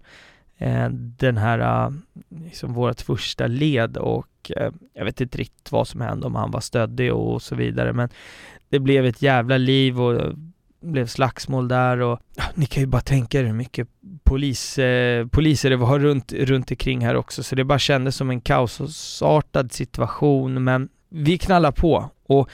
eh, 0.59 0.89
den 0.91 1.37
här, 1.37 1.59
eh, 1.59 1.93
liksom 2.29 2.73
vårt 2.73 3.01
första 3.01 3.47
led 3.47 3.97
och 3.97 4.53
eh, 4.57 4.73
jag 4.95 5.05
vet 5.05 5.21
inte 5.21 5.39
riktigt 5.39 5.73
vad 5.73 5.89
som 5.89 6.01
hände, 6.01 6.27
om 6.27 6.35
han 6.35 6.51
var 6.51 6.61
stöddig 6.61 7.13
och 7.13 7.43
så 7.43 7.55
vidare, 7.55 7.93
men 7.93 8.09
det 8.69 8.79
blev 8.79 9.07
ett 9.07 9.23
jävla 9.23 9.57
liv 9.57 10.01
och 10.01 10.35
blev 10.83 11.07
slagsmål 11.07 11.69
där 11.69 12.01
och 12.01 12.21
ja, 12.37 12.45
ni 12.55 12.67
kan 12.67 12.83
ju 12.83 12.87
bara 12.87 13.03
tänka 13.03 13.41
er 13.41 13.45
hur 13.45 13.53
mycket 13.53 13.89
polis, 14.25 14.79
eh, 14.79 15.27
poliser 15.27 15.71
det 15.71 15.77
var 15.77 15.99
runt, 15.99 16.33
runt 16.33 16.71
omkring 16.71 17.07
här 17.07 17.15
också, 17.15 17.43
så 17.43 17.55
det 17.55 17.65
bara 17.65 17.79
kändes 17.79 18.17
som 18.17 18.31
en 18.31 18.41
kaosartad 18.41 19.73
situation, 19.73 20.65
men 20.65 20.89
vi 21.09 21.39
knallar 21.39 21.73
på. 21.73 22.11
Och 22.27 22.51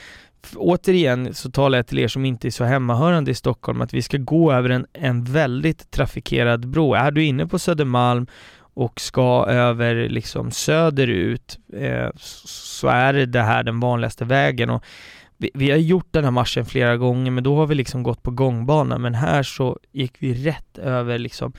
återigen 0.55 1.33
så 1.33 1.51
talar 1.51 1.77
jag 1.77 1.87
till 1.87 1.99
er 1.99 2.07
som 2.07 2.25
inte 2.25 2.47
är 2.47 2.51
så 2.51 2.63
hemmahörande 2.63 3.31
i 3.31 3.35
Stockholm 3.35 3.81
att 3.81 3.93
vi 3.93 4.01
ska 4.01 4.17
gå 4.17 4.51
över 4.51 4.69
en, 4.69 4.85
en 4.93 5.23
väldigt 5.23 5.91
trafikerad 5.91 6.67
bro. 6.67 6.93
Är 6.93 7.11
du 7.11 7.25
inne 7.25 7.47
på 7.47 7.59
Södermalm 7.59 8.27
och 8.73 9.01
ska 9.01 9.45
över 9.47 10.09
liksom 10.09 10.51
söderut 10.51 11.59
eh, 11.73 12.09
så 12.15 12.87
är 12.87 13.13
det, 13.13 13.25
det 13.25 13.41
här 13.41 13.63
den 13.63 13.79
vanligaste 13.79 14.25
vägen. 14.25 14.69
Och 14.69 14.83
vi, 15.39 15.51
vi, 15.53 15.71
har 15.71 15.77
gjort 15.77 16.07
den 16.11 16.23
här 16.23 16.31
marschen 16.31 16.65
flera 16.65 16.97
gånger 16.97 17.31
men 17.31 17.43
då 17.43 17.55
har 17.55 17.67
vi 17.67 17.75
liksom 17.75 18.03
gått 18.03 18.23
på 18.23 18.31
gångbanan 18.31 19.01
men 19.01 19.15
här 19.15 19.43
så 19.43 19.79
gick 19.91 20.13
vi 20.19 20.33
rätt 20.33 20.77
över 20.77 21.19
liksom 21.19 21.53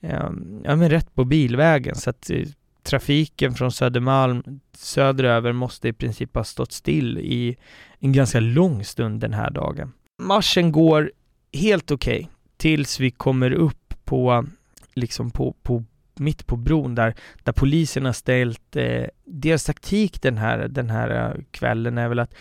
eh, 0.00 0.30
ja 0.64 0.76
men 0.76 0.90
rätt 0.90 1.14
på 1.14 1.24
bilvägen. 1.24 1.94
Så 1.94 2.10
att 2.10 2.30
eh, 2.30 2.46
trafiken 2.82 3.54
från 3.54 3.72
Södermalm 3.72 4.60
söderöver 4.72 5.52
måste 5.52 5.88
i 5.88 5.92
princip 5.92 6.34
ha 6.34 6.44
stått 6.44 6.72
still 6.72 7.18
i 7.18 7.56
en 7.98 8.12
ganska 8.12 8.40
lång 8.40 8.84
stund 8.84 9.20
den 9.20 9.32
här 9.32 9.50
dagen. 9.50 9.92
Marschen 10.22 10.72
går 10.72 11.12
helt 11.52 11.90
okej 11.90 12.18
okay, 12.18 12.28
tills 12.56 13.00
vi 13.00 13.10
kommer 13.10 13.52
upp 13.52 13.94
på, 14.04 14.46
liksom 14.94 15.30
på, 15.30 15.56
på 15.62 15.84
mitt 16.14 16.46
på 16.46 16.56
bron 16.56 16.94
där, 16.94 17.14
där 17.42 17.52
polisen 17.52 18.04
har 18.04 18.12
ställt, 18.12 18.76
eh, 18.76 19.04
deras 19.24 19.64
taktik 19.64 20.22
den 20.22 20.38
här, 20.38 20.68
den 20.68 20.90
här 20.90 21.10
eh, 21.10 21.42
kvällen. 21.50 21.98
Är 21.98 22.08
väl 22.08 22.18
att 22.18 22.34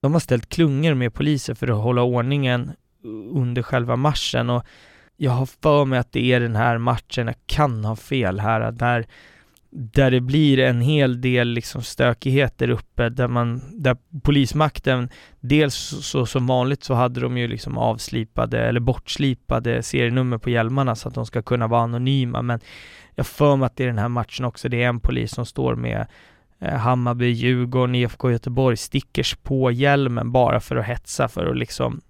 de 0.00 0.12
har 0.12 0.20
ställt 0.20 0.48
klungor 0.48 0.94
med 0.94 1.14
poliser 1.14 1.54
för 1.54 1.68
att 1.68 1.82
hålla 1.82 2.02
ordningen 2.02 2.72
under 3.32 3.62
själva 3.62 3.96
marschen 3.96 4.50
och 4.50 4.66
jag 5.16 5.30
har 5.30 5.46
för 5.46 5.84
mig 5.84 5.98
att 5.98 6.12
det 6.12 6.32
är 6.32 6.40
den 6.40 6.56
här 6.56 6.78
matchen, 6.78 7.26
jag 7.26 7.36
kan 7.46 7.84
ha 7.84 7.96
fel 7.96 8.40
här, 8.40 8.72
där 8.72 9.06
där 9.72 10.10
det 10.10 10.20
blir 10.20 10.58
en 10.58 10.80
hel 10.80 11.20
del 11.20 11.48
liksom 11.48 11.82
stökigheter 11.82 12.70
uppe 12.70 13.08
där 13.08 13.28
man, 13.28 13.62
där 13.72 13.96
polismakten, 14.22 15.08
dels 15.40 15.74
så 16.00 16.26
som 16.26 16.46
vanligt 16.46 16.84
så 16.84 16.94
hade 16.94 17.20
de 17.20 17.38
ju 17.38 17.48
liksom 17.48 17.78
avslipade 17.78 18.58
eller 18.66 18.80
bortslipade 18.80 19.82
serienummer 19.82 20.38
på 20.38 20.50
hjälmarna 20.50 20.94
så 20.94 21.08
att 21.08 21.14
de 21.14 21.26
ska 21.26 21.42
kunna 21.42 21.66
vara 21.66 21.82
anonyma 21.82 22.42
men 22.42 22.60
jag 23.14 23.26
för 23.26 23.56
mig 23.56 23.66
att 23.66 23.76
det 23.76 23.84
är 23.84 23.88
den 23.88 23.98
här 23.98 24.08
matchen 24.08 24.44
också, 24.44 24.68
det 24.68 24.82
är 24.82 24.88
en 24.88 25.00
polis 25.00 25.30
som 25.30 25.46
står 25.46 25.74
med 25.74 26.06
Eh, 26.60 26.74
Hammarby, 26.74 27.26
Djurgården, 27.26 27.94
IFK 27.94 28.30
Göteborg 28.30 28.76
stickers 28.76 29.34
på 29.34 29.70
hjälmen 29.70 30.32
bara 30.32 30.60
för 30.60 30.76
att 30.76 30.86
hetsa 30.86 31.28
för 31.28 31.46
att 31.46 31.56
liksom 31.56 32.00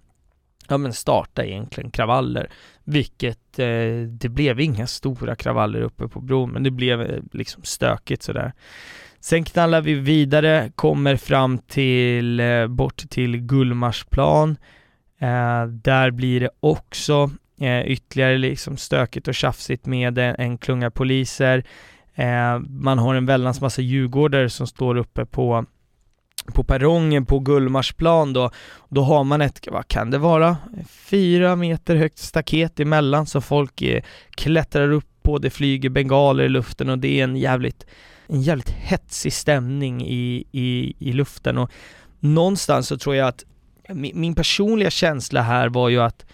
ja 0.67 0.77
men 0.77 0.93
starta 0.93 1.45
egentligen 1.45 1.91
kravaller, 1.91 2.49
vilket 2.83 3.59
eh, 3.59 4.07
det 4.09 4.29
blev 4.29 4.59
inga 4.59 4.87
stora 4.87 5.35
kravaller 5.35 5.81
uppe 5.81 6.07
på 6.07 6.21
bron, 6.21 6.51
men 6.51 6.63
det 6.63 6.71
blev 6.71 7.01
eh, 7.01 7.23
liksom 7.31 7.63
stökigt 7.63 8.23
sådär. 8.23 8.53
Sen 9.19 9.43
knallar 9.43 9.81
vi 9.81 9.93
vidare, 9.93 10.71
kommer 10.75 11.15
fram 11.15 11.57
till, 11.57 12.39
eh, 12.39 12.67
bort 12.67 12.97
till 13.09 13.37
Gullmarsplan. 13.37 14.57
Eh, 15.19 15.65
där 15.65 16.11
blir 16.11 16.39
det 16.39 16.49
också 16.59 17.31
eh, 17.59 17.81
ytterligare 17.81 18.37
liksom 18.37 18.77
stökigt 18.77 19.27
och 19.27 19.35
tjafsigt 19.35 19.85
med 19.85 20.17
en, 20.17 20.35
en 20.35 20.57
klunga 20.57 20.91
poliser. 20.91 21.63
Eh, 22.21 22.59
man 22.69 22.99
har 22.99 23.15
en 23.15 23.25
väldans 23.25 23.61
massa 23.61 23.81
djurgårdare 23.81 24.49
som 24.49 24.67
står 24.67 24.97
uppe 24.97 25.25
på 25.25 25.65
på 26.53 26.63
perrongen 26.63 27.25
på 27.25 27.39
Gullmarsplan 27.39 28.33
då, 28.33 28.51
då 28.89 29.01
har 29.01 29.23
man 29.23 29.41
ett, 29.41 29.67
vad 29.71 29.87
kan 29.87 30.11
det 30.11 30.17
vara, 30.17 30.57
fyra 30.87 31.55
meter 31.55 31.95
högt 31.95 32.17
staket 32.17 32.79
emellan 32.79 33.25
så 33.25 33.41
folk 33.41 33.81
eh, 33.81 34.03
klättrar 34.29 34.91
upp 34.91 35.05
på, 35.21 35.37
det 35.37 35.49
flyger 35.49 35.89
bengaler 35.89 36.43
i 36.43 36.49
luften 36.49 36.89
och 36.89 36.97
det 36.99 37.19
är 37.19 37.23
en 37.23 37.35
jävligt, 37.35 37.85
en 38.27 38.41
jävligt 38.41 38.69
hetsig 38.69 39.33
stämning 39.33 40.01
i, 40.07 40.43
i, 40.51 40.93
i 40.99 41.13
luften. 41.13 41.57
Och 41.57 41.71
någonstans 42.19 42.87
så 42.87 42.97
tror 42.97 43.15
jag 43.15 43.27
att 43.27 43.43
min, 43.89 44.19
min 44.19 44.35
personliga 44.35 44.89
känsla 44.89 45.41
här 45.41 45.69
var 45.69 45.89
ju 45.89 46.01
att 46.01 46.25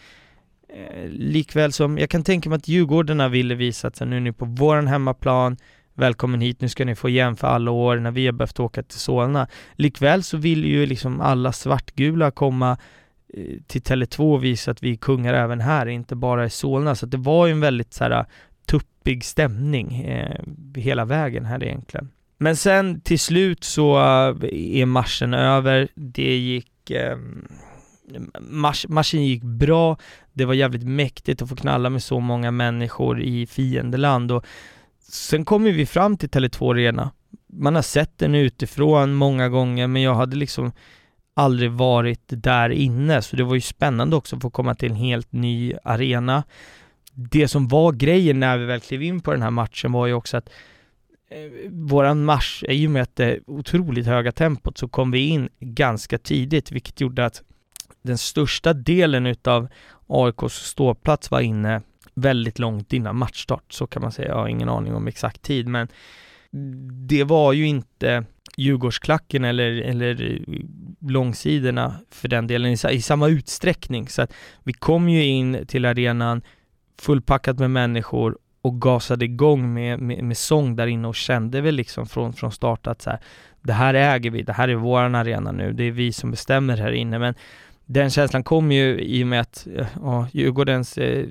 eh, 0.69 1.09
likväl 1.09 1.71
som, 1.71 1.97
jag 1.97 2.09
kan 2.09 2.23
tänka 2.23 2.49
mig 2.49 2.57
att 2.57 2.67
Djurgårdarna 2.67 3.27
ville 3.27 3.55
visa 3.55 3.87
att 3.87 3.99
nu 3.99 4.15
är 4.15 4.19
ni 4.19 4.31
på 4.31 4.45
våran 4.45 4.87
hemmaplan, 4.87 5.57
välkommen 5.97 6.41
hit, 6.41 6.61
nu 6.61 6.69
ska 6.69 6.85
ni 6.85 6.95
få 6.95 7.09
igen 7.09 7.35
för 7.35 7.47
alla 7.47 7.71
år 7.71 7.97
när 7.97 8.11
vi 8.11 8.25
har 8.25 8.33
behövt 8.33 8.59
åka 8.59 8.83
till 8.83 8.99
Solna. 8.99 9.47
Likväl 9.73 10.23
så 10.23 10.37
vill 10.37 10.65
ju 10.65 10.85
liksom 10.85 11.21
alla 11.21 11.51
svartgula 11.51 12.31
komma 12.31 12.77
eh, 13.33 13.43
till 13.67 13.81
Tele2 13.81 14.33
och 14.33 14.43
visa 14.43 14.71
att 14.71 14.83
vi 14.83 14.91
är 14.91 14.95
kungar 14.95 15.33
även 15.33 15.61
här, 15.61 15.85
inte 15.85 16.15
bara 16.15 16.45
i 16.45 16.49
Solna. 16.49 16.95
Så 16.95 17.05
det 17.05 17.17
var 17.17 17.47
ju 17.47 17.51
en 17.51 17.59
väldigt 17.59 17.93
så 17.93 18.03
här 18.03 18.11
eh, 18.11 18.25
tuppig 18.65 19.25
stämning 19.25 19.95
eh, 20.01 20.41
hela 20.75 21.05
vägen 21.05 21.45
här 21.45 21.63
egentligen. 21.63 22.09
Men 22.37 22.55
sen 22.55 23.01
till 23.01 23.19
slut 23.19 23.63
så 23.63 23.97
eh, 23.97 24.81
är 24.81 24.85
marschen 24.85 25.33
över. 25.33 25.87
Det 25.95 26.37
gick 26.37 26.91
eh, 26.91 27.17
Mars, 28.39 28.87
marschen 28.87 29.25
gick 29.25 29.43
bra, 29.43 29.97
det 30.33 30.45
var 30.45 30.53
jävligt 30.53 30.87
mäktigt 30.87 31.41
att 31.41 31.49
få 31.49 31.55
knalla 31.55 31.89
med 31.89 32.03
så 32.03 32.19
många 32.19 32.51
människor 32.51 33.21
i 33.21 33.47
fiendeland 33.47 34.31
och 34.31 34.45
Sen 35.09 35.45
kommer 35.45 35.71
vi 35.71 35.85
fram 35.85 36.17
till 36.17 36.29
Tele2 36.29 36.71
Arena. 36.71 37.11
Man 37.53 37.75
har 37.75 37.81
sett 37.81 38.17
den 38.17 38.35
utifrån 38.35 39.13
många 39.13 39.49
gånger, 39.49 39.87
men 39.87 40.01
jag 40.01 40.15
hade 40.15 40.35
liksom 40.35 40.71
aldrig 41.33 41.71
varit 41.71 42.23
där 42.27 42.69
inne, 42.69 43.21
så 43.21 43.35
det 43.35 43.43
var 43.43 43.55
ju 43.55 43.61
spännande 43.61 44.15
också 44.15 44.35
att 44.35 44.41
få 44.41 44.49
komma 44.49 44.75
till 44.75 44.91
en 44.91 44.97
helt 44.97 45.31
ny 45.31 45.73
arena. 45.83 46.43
Det 47.13 47.47
som 47.47 47.67
var 47.67 47.91
grejen 47.91 48.39
när 48.39 48.57
vi 48.57 48.65
väl 48.65 48.79
klev 48.79 49.03
in 49.03 49.21
på 49.21 49.31
den 49.31 49.41
här 49.41 49.51
matchen 49.51 49.91
var 49.91 50.07
ju 50.07 50.13
också 50.13 50.37
att 50.37 50.49
eh, 51.31 51.71
våran 51.71 52.25
marsch, 52.25 52.63
eh, 52.67 52.75
i 52.75 52.87
och 52.87 52.91
med 52.91 53.01
att 53.01 53.15
det 53.15 53.39
otroligt 53.47 54.05
höga 54.05 54.31
tempot, 54.31 54.77
så 54.77 54.87
kom 54.87 55.11
vi 55.11 55.27
in 55.27 55.49
ganska 55.59 56.17
tidigt, 56.17 56.71
vilket 56.71 57.01
gjorde 57.01 57.25
att 57.25 57.43
den 58.01 58.17
största 58.17 58.73
delen 58.73 59.25
utav 59.25 59.67
AIKs 60.07 60.53
ståplats 60.53 61.31
var 61.31 61.39
inne 61.39 61.81
väldigt 62.17 62.59
långt 62.59 62.93
innan 62.93 63.15
matchstart, 63.17 63.73
så 63.73 63.87
kan 63.87 64.01
man 64.01 64.11
säga. 64.11 64.27
Jag 64.27 64.35
har 64.35 64.47
ingen 64.47 64.69
aning 64.69 64.95
om 64.95 65.07
exakt 65.07 65.41
tid, 65.41 65.67
men 65.67 65.87
det 67.07 67.23
var 67.23 67.53
ju 67.53 67.67
inte 67.67 68.25
Djurgårdsklacken 68.57 69.43
eller, 69.43 69.81
eller 69.81 70.39
långsidorna 70.99 71.93
för 72.11 72.27
den 72.27 72.47
delen 72.47 72.71
i, 72.71 72.77
i 72.91 73.01
samma 73.01 73.27
utsträckning. 73.27 74.07
Så 74.07 74.21
att 74.21 74.33
vi 74.63 74.73
kom 74.73 75.09
ju 75.09 75.25
in 75.25 75.65
till 75.67 75.85
arenan 75.85 76.41
fullpackat 77.01 77.59
med 77.59 77.71
människor 77.71 78.37
och 78.61 78.81
gasade 78.81 79.25
igång 79.25 79.73
med, 79.73 79.99
med, 79.99 80.23
med 80.23 80.37
sång 80.37 80.75
där 80.75 80.87
inne 80.87 81.07
och 81.07 81.15
kände 81.15 81.61
väl 81.61 81.75
liksom 81.75 82.07
från, 82.07 82.33
från 82.33 82.51
start 82.51 82.87
att 82.87 83.01
så 83.01 83.09
här, 83.09 83.19
det 83.61 83.73
här 83.73 83.93
äger 83.93 84.31
vi, 84.31 84.43
det 84.43 84.53
här 84.53 84.67
är 84.67 84.75
våran 84.75 85.15
arena 85.15 85.51
nu, 85.51 85.73
det 85.73 85.83
är 85.83 85.91
vi 85.91 86.13
som 86.13 86.31
bestämmer 86.31 86.77
här 86.77 86.91
inne. 86.91 87.19
Men 87.19 87.33
den 87.85 88.09
känslan 88.09 88.43
kom 88.43 88.71
ju 88.71 88.99
i 88.99 89.23
och 89.23 89.27
med 89.27 89.41
att 89.41 89.67
ja, 90.01 90.27
Djurgårdens 90.31 90.97
eh, 90.97 91.25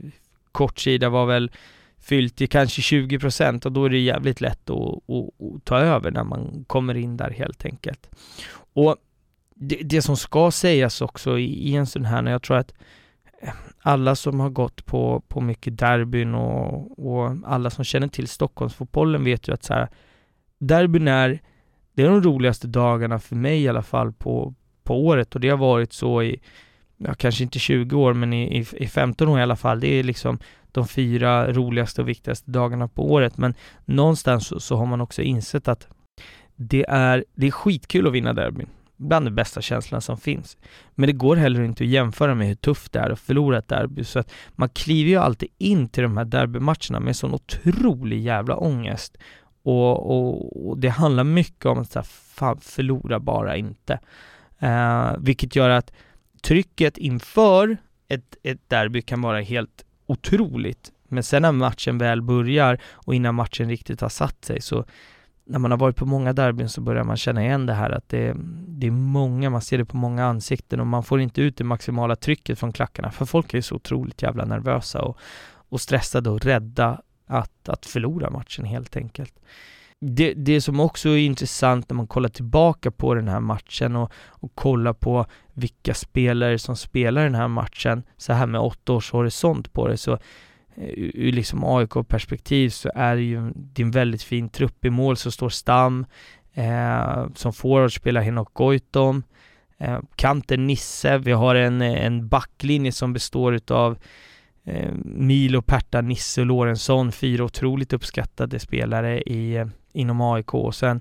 kortsida 0.57 1.09
var 1.09 1.27
väl 1.27 1.51
fyllt 1.99 2.37
till 2.37 2.49
kanske 2.49 2.81
20% 2.81 3.67
och 3.67 3.73
då 3.73 3.85
är 3.85 3.91
det 3.91 3.99
jävligt 3.99 4.41
lätt 4.41 4.71
att, 4.71 4.79
att, 4.79 5.55
att, 5.55 5.65
ta 5.65 5.79
över 5.79 6.11
när 6.11 6.25
man 6.25 6.65
kommer 6.67 6.97
in 6.97 7.17
där 7.17 7.31
helt 7.31 7.65
enkelt. 7.65 8.11
Och 8.75 8.97
det, 9.55 9.77
det 9.77 10.03
som 10.03 10.17
ska 10.17 10.51
sägas 10.51 11.01
också 11.01 11.39
i, 11.39 11.71
i 11.71 11.77
en 11.77 11.87
sån 11.87 12.05
här, 12.05 12.23
när 12.23 12.31
jag 12.31 12.43
tror 12.43 12.57
att 12.57 12.75
alla 13.83 14.15
som 14.15 14.41
har 14.41 14.51
gått 14.51 14.87
på, 14.87 15.23
på 15.29 15.41
mycket 15.41 15.79
derbyn 15.79 16.35
och, 16.35 17.07
och 17.07 17.37
alla 17.45 17.71
som 17.71 17.85
känner 17.85 18.09
till 18.09 18.29
Stockholmsfotbollen 18.29 19.25
vet 19.25 19.49
ju 19.49 19.55
att 19.55 19.65
så 19.65 19.75
här, 19.75 19.89
derbyn 20.59 21.09
är, 21.09 21.41
det 21.95 22.03
är 22.03 22.09
de 22.09 22.23
roligaste 22.23 22.67
dagarna 22.67 23.19
för 23.19 23.37
mig 23.37 23.63
i 23.63 23.69
alla 23.69 23.83
fall 23.83 24.13
på, 24.13 24.55
på 24.85 25.07
året 25.07 25.35
och 25.35 25.41
det 25.41 25.49
har 25.49 25.59
varit 25.59 25.93
så 25.93 26.23
i 26.23 26.41
ja, 26.97 27.15
kanske 27.15 27.43
inte 27.45 27.59
20 27.59 27.97
år, 27.97 28.15
men 28.15 28.33
i, 28.33 28.59
i, 28.59 28.67
i 28.85 28.89
15 28.89 29.29
år 29.29 29.39
i 29.39 29.43
alla 29.43 29.57
fall. 29.57 29.81
Det 29.81 29.89
är 29.89 30.03
liksom 30.03 30.39
de 30.73 30.89
fyra 30.89 31.53
roligaste 31.53 32.03
och 32.03 32.09
viktigaste 32.09 32.51
dagarna 32.51 32.89
på 32.89 33.13
året. 33.13 33.39
Men 33.39 33.55
någonstans 33.85 34.47
så, 34.47 34.61
så 34.61 34.77
har 34.77 34.87
man 34.87 35.01
också 35.01 35.23
insett 35.23 35.69
att 35.69 35.89
det 36.57 36.85
är, 36.89 37.25
det 37.35 37.47
är 37.47 37.51
skitkul 37.51 38.07
att 38.07 38.13
vinna 38.13 38.33
derbyn. 38.33 38.69
Bland 38.97 39.27
de 39.27 39.31
bästa 39.31 39.63
känslorna 39.63 40.01
som 40.01 40.19
finns. 40.19 40.57
Men 40.95 41.07
det 41.07 41.13
går 41.13 41.37
heller 41.37 41.63
inte 41.63 41.85
att 41.85 41.91
jämföra 41.91 42.35
med 42.35 42.47
hur 42.47 42.55
tufft 42.55 42.93
det 42.93 42.99
är 42.99 43.11
att 43.11 43.21
förlora 43.21 43.59
ett 43.59 43.69
derby. 43.69 44.05
Så 44.05 44.19
att 44.19 44.33
man 44.55 44.69
kliver 44.69 45.11
ju 45.11 45.17
alltid 45.17 45.49
in 45.59 45.89
till 45.89 46.03
de 46.03 46.17
här 46.17 46.25
derbymatcherna 46.25 47.01
med 47.01 47.17
sån 47.17 47.35
otrolig 47.35 48.21
jävla 48.23 48.57
ångest. 48.57 49.17
Och, 49.63 50.11
och, 50.11 50.69
och 50.69 50.79
det 50.79 50.89
handlar 50.89 51.25
mycket 51.25 51.67
om 51.67 51.79
att 51.79 51.93
så 51.93 51.99
här, 51.99 52.07
fan, 52.35 52.61
förlora 52.61 53.21
bara 53.21 53.57
inte. 53.57 53.99
Uh, 54.63 55.13
vilket 55.19 55.57
gör 55.57 55.71
att 55.71 55.93
trycket 56.47 56.99
inför 56.99 57.77
ett, 58.09 58.37
ett 58.43 58.69
derby 58.69 59.03
kan 59.03 59.23
vara 59.23 59.41
helt 59.41 59.85
otroligt. 60.07 60.93
Men 61.09 61.23
sen 61.23 61.43
när 61.43 61.53
matchen 61.53 61.99
väl 61.99 62.23
börjar 62.23 62.81
och 62.93 63.15
innan 63.15 63.35
matchen 63.35 63.69
riktigt 63.69 64.01
har 64.01 64.09
satt 64.09 64.45
sig 64.45 64.61
så 64.61 64.85
när 65.45 65.59
man 65.59 65.71
har 65.71 65.79
varit 65.79 65.97
på 65.97 66.07
många 66.07 66.33
derbyn 66.33 66.69
så 66.69 66.81
börjar 66.81 67.05
man 67.05 67.17
känna 67.17 67.45
igen 67.45 67.67
det 67.67 67.73
här 67.73 67.91
att 67.91 68.09
det, 68.09 68.37
det 68.69 68.87
är 68.87 68.91
många, 68.91 69.51
man 69.51 69.61
ser 69.61 69.79
det 69.79 69.85
på 69.85 69.97
många 69.97 70.25
ansikten 70.25 70.81
och 70.81 70.87
man 70.87 71.03
får 71.03 71.21
inte 71.21 71.43
ut 71.43 71.57
det 71.57 71.65
maximala 71.65 72.17
trycket 72.17 72.59
från 72.59 72.73
klackarna 72.73 73.11
för 73.11 73.25
folk 73.25 73.55
är 73.55 73.61
så 73.61 73.75
otroligt 73.75 74.23
jävla 74.23 74.45
nervösa 74.45 75.03
och, 75.03 75.19
och 75.69 75.81
stressade 75.81 76.31
och 76.31 76.45
rädda 76.45 77.01
att, 77.27 77.69
att 77.69 77.87
förlora 77.87 78.31
matchen 78.31 78.65
helt 78.65 78.97
enkelt 78.97 79.35
det, 80.01 80.35
det 80.35 80.61
som 80.61 80.81
också 80.81 81.09
är 81.09 81.19
intressant 81.19 81.91
när 81.91 81.95
man 81.95 82.07
kollar 82.07 82.29
tillbaka 82.29 82.91
på 82.91 83.15
den 83.15 83.29
här 83.29 83.41
matchen 83.41 83.97
och, 83.97 84.13
och 84.27 84.55
kollar 84.55 84.93
på 84.93 85.27
vilka 85.53 85.95
spelare 85.95 86.59
som 86.59 86.77
spelar 86.77 87.25
den 87.25 87.35
här 87.35 87.49
matchen, 87.49 88.03
så 88.17 88.33
här 88.33 88.47
med 88.47 88.61
åtta 88.61 88.93
års 88.93 89.13
horisont 89.13 89.73
på 89.73 89.89
det, 89.89 89.97
så 89.97 90.13
eh, 90.75 90.91
ur 90.97 91.33
liksom 91.33 91.65
AIK-perspektiv 91.65 92.71
så 92.71 92.91
är 92.95 93.17
det 93.17 93.23
ju 93.23 93.53
det 93.55 93.83
är 93.83 93.87
en 93.87 93.91
väldigt 93.91 94.23
fin 94.23 94.49
trupp. 94.49 94.85
I 94.85 94.91
mål 94.91 95.17
så 95.17 95.31
står 95.31 95.49
Stam, 95.49 96.07
eh, 96.55 97.27
som 97.35 97.53
forward 97.53 97.95
spelar 97.95 98.21
Henok 98.21 98.55
Goitom, 98.55 99.23
eh, 99.79 99.99
kanten 100.17 100.67
Nisse, 100.67 101.19
vi 101.19 101.33
har 101.33 101.55
en, 101.55 101.83
en 101.83 102.29
backlinje 102.29 102.93
som 102.93 103.13
består 103.13 103.55
utav 103.55 103.99
eh, 104.65 104.93
Milo, 105.05 105.63
Perta, 105.63 106.01
Nisse 106.01 106.41
och 106.41 106.47
Lorentzon, 106.47 107.13
fyra 107.13 107.45
otroligt 107.45 107.93
uppskattade 107.93 108.59
spelare 108.59 109.23
i, 109.23 109.57
eh, 109.57 109.67
inom 109.97 110.21
AIK. 110.21 110.55
Och 110.55 110.75
sen 110.75 111.01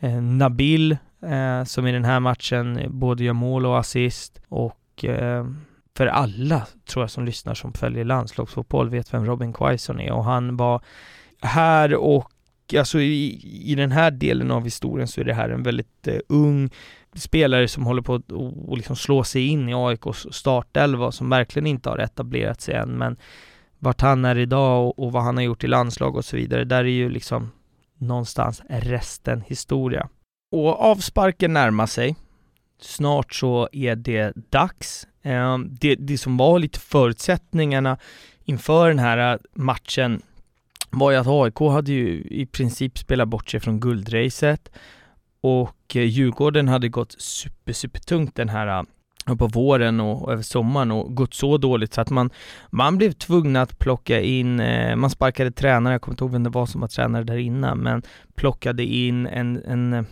eh, 0.00 0.22
Nabil, 0.22 0.96
eh, 1.22 1.64
som 1.64 1.86
i 1.86 1.92
den 1.92 2.04
här 2.04 2.20
matchen 2.20 2.80
både 2.88 3.24
gör 3.24 3.32
mål 3.32 3.66
och 3.66 3.78
assist. 3.78 4.40
Och 4.48 5.04
eh, 5.04 5.46
för 5.96 6.06
alla, 6.06 6.66
tror 6.86 7.02
jag, 7.02 7.10
som 7.10 7.24
lyssnar 7.24 7.54
som 7.54 7.72
följer 7.72 8.04
landslagsfotboll 8.04 8.90
vet 8.90 9.14
vem 9.14 9.26
Robin 9.26 9.52
Quaison 9.52 10.00
är. 10.00 10.12
Och 10.12 10.24
han 10.24 10.56
var 10.56 10.82
här 11.40 11.94
och 11.94 12.32
alltså 12.78 13.00
i, 13.00 13.40
i 13.64 13.74
den 13.74 13.92
här 13.92 14.10
delen 14.10 14.50
av 14.50 14.64
historien 14.64 15.08
så 15.08 15.20
är 15.20 15.24
det 15.24 15.34
här 15.34 15.48
en 15.48 15.62
väldigt 15.62 16.08
eh, 16.08 16.18
ung 16.28 16.70
spelare 17.14 17.68
som 17.68 17.86
håller 17.86 18.02
på 18.02 18.14
att 18.14 18.32
och 18.32 18.76
liksom 18.76 18.96
slå 18.96 19.24
sig 19.24 19.46
in 19.46 19.68
i 19.68 19.74
AIKs 19.74 20.26
startelva 20.30 21.12
som 21.12 21.30
verkligen 21.30 21.66
inte 21.66 21.88
har 21.88 21.98
etablerat 21.98 22.60
sig 22.60 22.74
än 22.74 22.98
men 22.98 23.16
vart 23.78 24.00
han 24.00 24.24
är 24.24 24.38
idag 24.38 24.86
och, 24.86 24.98
och, 24.98 25.12
vad 25.12 25.22
han 25.22 25.36
har 25.36 25.44
gjort 25.44 25.64
i 25.64 25.66
landslag 25.66 26.16
och 26.16 26.24
så 26.24 26.36
vidare, 26.36 26.64
där 26.64 26.84
är 26.84 26.88
ju 26.88 27.08
liksom 27.08 27.50
någonstans 28.02 28.62
resten 28.68 29.40
historia. 29.40 30.08
Och 30.52 30.80
avsparken 30.80 31.52
närmar 31.52 31.86
sig. 31.86 32.16
Snart 32.80 33.34
så 33.34 33.68
är 33.72 33.96
det 33.96 34.32
dags. 34.50 35.06
Ehm, 35.22 35.74
det, 35.80 35.94
det 35.94 36.18
som 36.18 36.36
var 36.36 36.58
lite 36.58 36.78
förutsättningarna 36.78 37.98
inför 38.44 38.88
den 38.88 38.98
här 38.98 39.32
äh, 39.32 39.38
matchen 39.54 40.22
var 40.90 41.10
ju 41.10 41.16
att 41.16 41.26
AIK 41.26 41.58
hade 41.58 41.92
ju 41.92 42.20
i 42.20 42.46
princip 42.46 42.98
spelat 42.98 43.28
bort 43.28 43.50
sig 43.50 43.60
från 43.60 43.80
guldracet 43.80 44.70
och 45.40 45.96
eh, 45.96 46.02
Djurgården 46.02 46.68
hade 46.68 46.88
gått 46.88 47.20
super, 47.20 47.72
super 47.72 48.00
tungt 48.00 48.34
den 48.34 48.48
här 48.48 48.66
äh, 48.78 48.82
på 49.26 49.46
våren 49.46 50.00
och, 50.00 50.22
och, 50.22 50.32
över 50.32 50.42
sommaren 50.42 50.90
och 50.90 51.14
gått 51.14 51.34
så 51.34 51.58
dåligt 51.58 51.94
så 51.94 52.00
att 52.00 52.10
man, 52.10 52.30
man 52.70 52.98
blev 52.98 53.12
tvungen 53.12 53.56
att 53.56 53.78
plocka 53.78 54.20
in, 54.20 54.60
eh, 54.60 54.96
man 54.96 55.10
sparkade 55.10 55.50
tränare, 55.50 55.94
jag 55.94 56.02
kommer 56.02 56.14
inte 56.14 56.24
ihåg 56.24 56.32
vem 56.32 56.42
det 56.42 56.50
var 56.50 56.66
som 56.66 56.80
var 56.80 56.88
tränare 56.88 57.24
där 57.24 57.36
innan, 57.36 57.78
men 57.78 58.02
plockade 58.34 58.84
in 58.84 59.26
en, 59.26 59.62
en, 59.64 59.92
eh, 59.92 60.04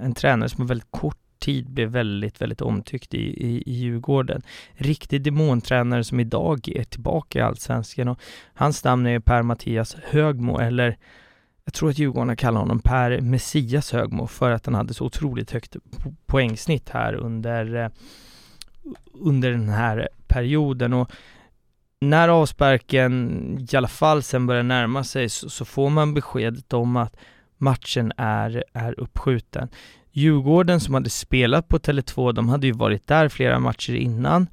en 0.00 0.14
tränare 0.14 0.48
som 0.48 0.64
var 0.64 0.68
väldigt 0.68 0.90
kort 0.90 1.16
tid 1.42 1.70
blev 1.70 1.88
väldigt, 1.88 2.40
väldigt 2.40 2.60
omtyckt 2.60 3.14
i, 3.14 3.18
i, 3.18 3.62
i 3.66 3.72
Djurgården. 3.72 4.42
Riktig 4.72 5.22
demontränare 5.22 6.04
som 6.04 6.20
idag 6.20 6.68
är 6.68 6.84
tillbaka 6.84 7.38
i 7.38 7.42
Allsvenskan 7.42 8.08
och 8.08 8.20
hans 8.54 8.84
namn 8.84 9.06
är 9.06 9.20
Per-Mattias 9.20 9.96
Högmo, 10.04 10.58
eller 10.58 10.96
jag 11.64 11.74
tror 11.74 11.90
att 11.90 11.98
Djurgården 11.98 12.36
kallar 12.36 12.60
honom 12.60 12.80
Per 12.80 13.20
Messias 13.20 13.92
Högmo 13.92 14.26
för 14.26 14.50
att 14.50 14.66
han 14.66 14.74
hade 14.74 14.94
så 14.94 15.04
otroligt 15.04 15.50
högt 15.50 15.76
poängsnitt 16.26 16.88
här 16.88 17.14
under, 17.14 17.74
eh, 17.74 17.88
under 19.12 19.50
den 19.50 19.68
här 19.68 20.08
perioden. 20.26 20.92
Och 20.92 21.10
när 22.00 22.28
avsparken 22.28 23.66
i 23.72 23.76
alla 23.76 23.88
fall 23.88 24.22
sen 24.22 24.46
börjar 24.46 24.62
närma 24.62 25.04
sig 25.04 25.28
så, 25.28 25.50
så, 25.50 25.64
får 25.64 25.90
man 25.90 26.14
beskedet 26.14 26.72
om 26.72 26.96
att 26.96 27.16
matchen 27.56 28.12
är, 28.16 28.64
är 28.72 29.00
uppskjuten. 29.00 29.68
Djurgården 30.10 30.80
som 30.80 30.94
hade 30.94 31.10
spelat 31.10 31.68
på 31.68 31.78
Tele2, 31.78 32.32
de 32.32 32.48
hade 32.48 32.66
ju 32.66 32.72
varit 32.72 33.06
där 33.06 33.28
flera 33.28 33.58
matcher 33.58 33.94
innan. 33.94 34.46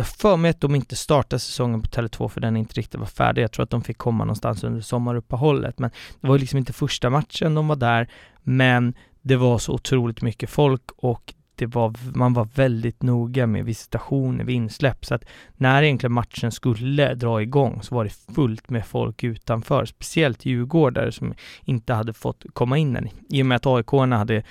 Jag 0.00 0.06
för 0.06 0.36
mig 0.36 0.50
att 0.50 0.60
de 0.60 0.74
inte 0.74 0.96
startade 0.96 1.40
säsongen 1.40 1.82
på 1.82 1.88
Tele2 1.88 2.28
för 2.28 2.40
den 2.40 2.56
inte 2.56 2.74
riktigt 2.74 3.00
var 3.00 3.06
färdig. 3.06 3.42
Jag 3.42 3.52
tror 3.52 3.64
att 3.64 3.70
de 3.70 3.82
fick 3.82 3.98
komma 3.98 4.24
någonstans 4.24 4.64
under 4.64 4.80
sommaruppehållet, 4.80 5.78
men 5.78 5.90
det 6.20 6.28
var 6.28 6.38
liksom 6.38 6.58
inte 6.58 6.72
första 6.72 7.10
matchen 7.10 7.54
de 7.54 7.68
var 7.68 7.76
där, 7.76 8.08
men 8.42 8.94
det 9.22 9.36
var 9.36 9.58
så 9.58 9.72
otroligt 9.72 10.22
mycket 10.22 10.50
folk 10.50 10.82
och 10.96 11.34
det 11.54 11.66
var, 11.66 11.94
man 12.14 12.34
var 12.34 12.48
väldigt 12.54 13.02
noga 13.02 13.46
med 13.46 13.64
visitationer 13.64 14.44
vid 14.44 14.56
insläpp, 14.56 15.04
så 15.04 15.14
att 15.14 15.24
när 15.56 15.82
egentligen 15.82 16.12
matchen 16.12 16.52
skulle 16.52 17.14
dra 17.14 17.42
igång 17.42 17.82
så 17.82 17.94
var 17.94 18.04
det 18.04 18.34
fullt 18.34 18.70
med 18.70 18.86
folk 18.86 19.24
utanför, 19.24 19.84
speciellt 19.84 20.44
djurgårdare 20.44 21.12
som 21.12 21.34
inte 21.64 21.92
hade 21.92 22.12
fått 22.12 22.44
komma 22.52 22.78
in 22.78 22.96
än. 22.96 23.08
I 23.28 23.42
och 23.42 23.46
med 23.46 23.56
att 23.56 23.66
aik 23.66 23.90
hade 23.90 24.42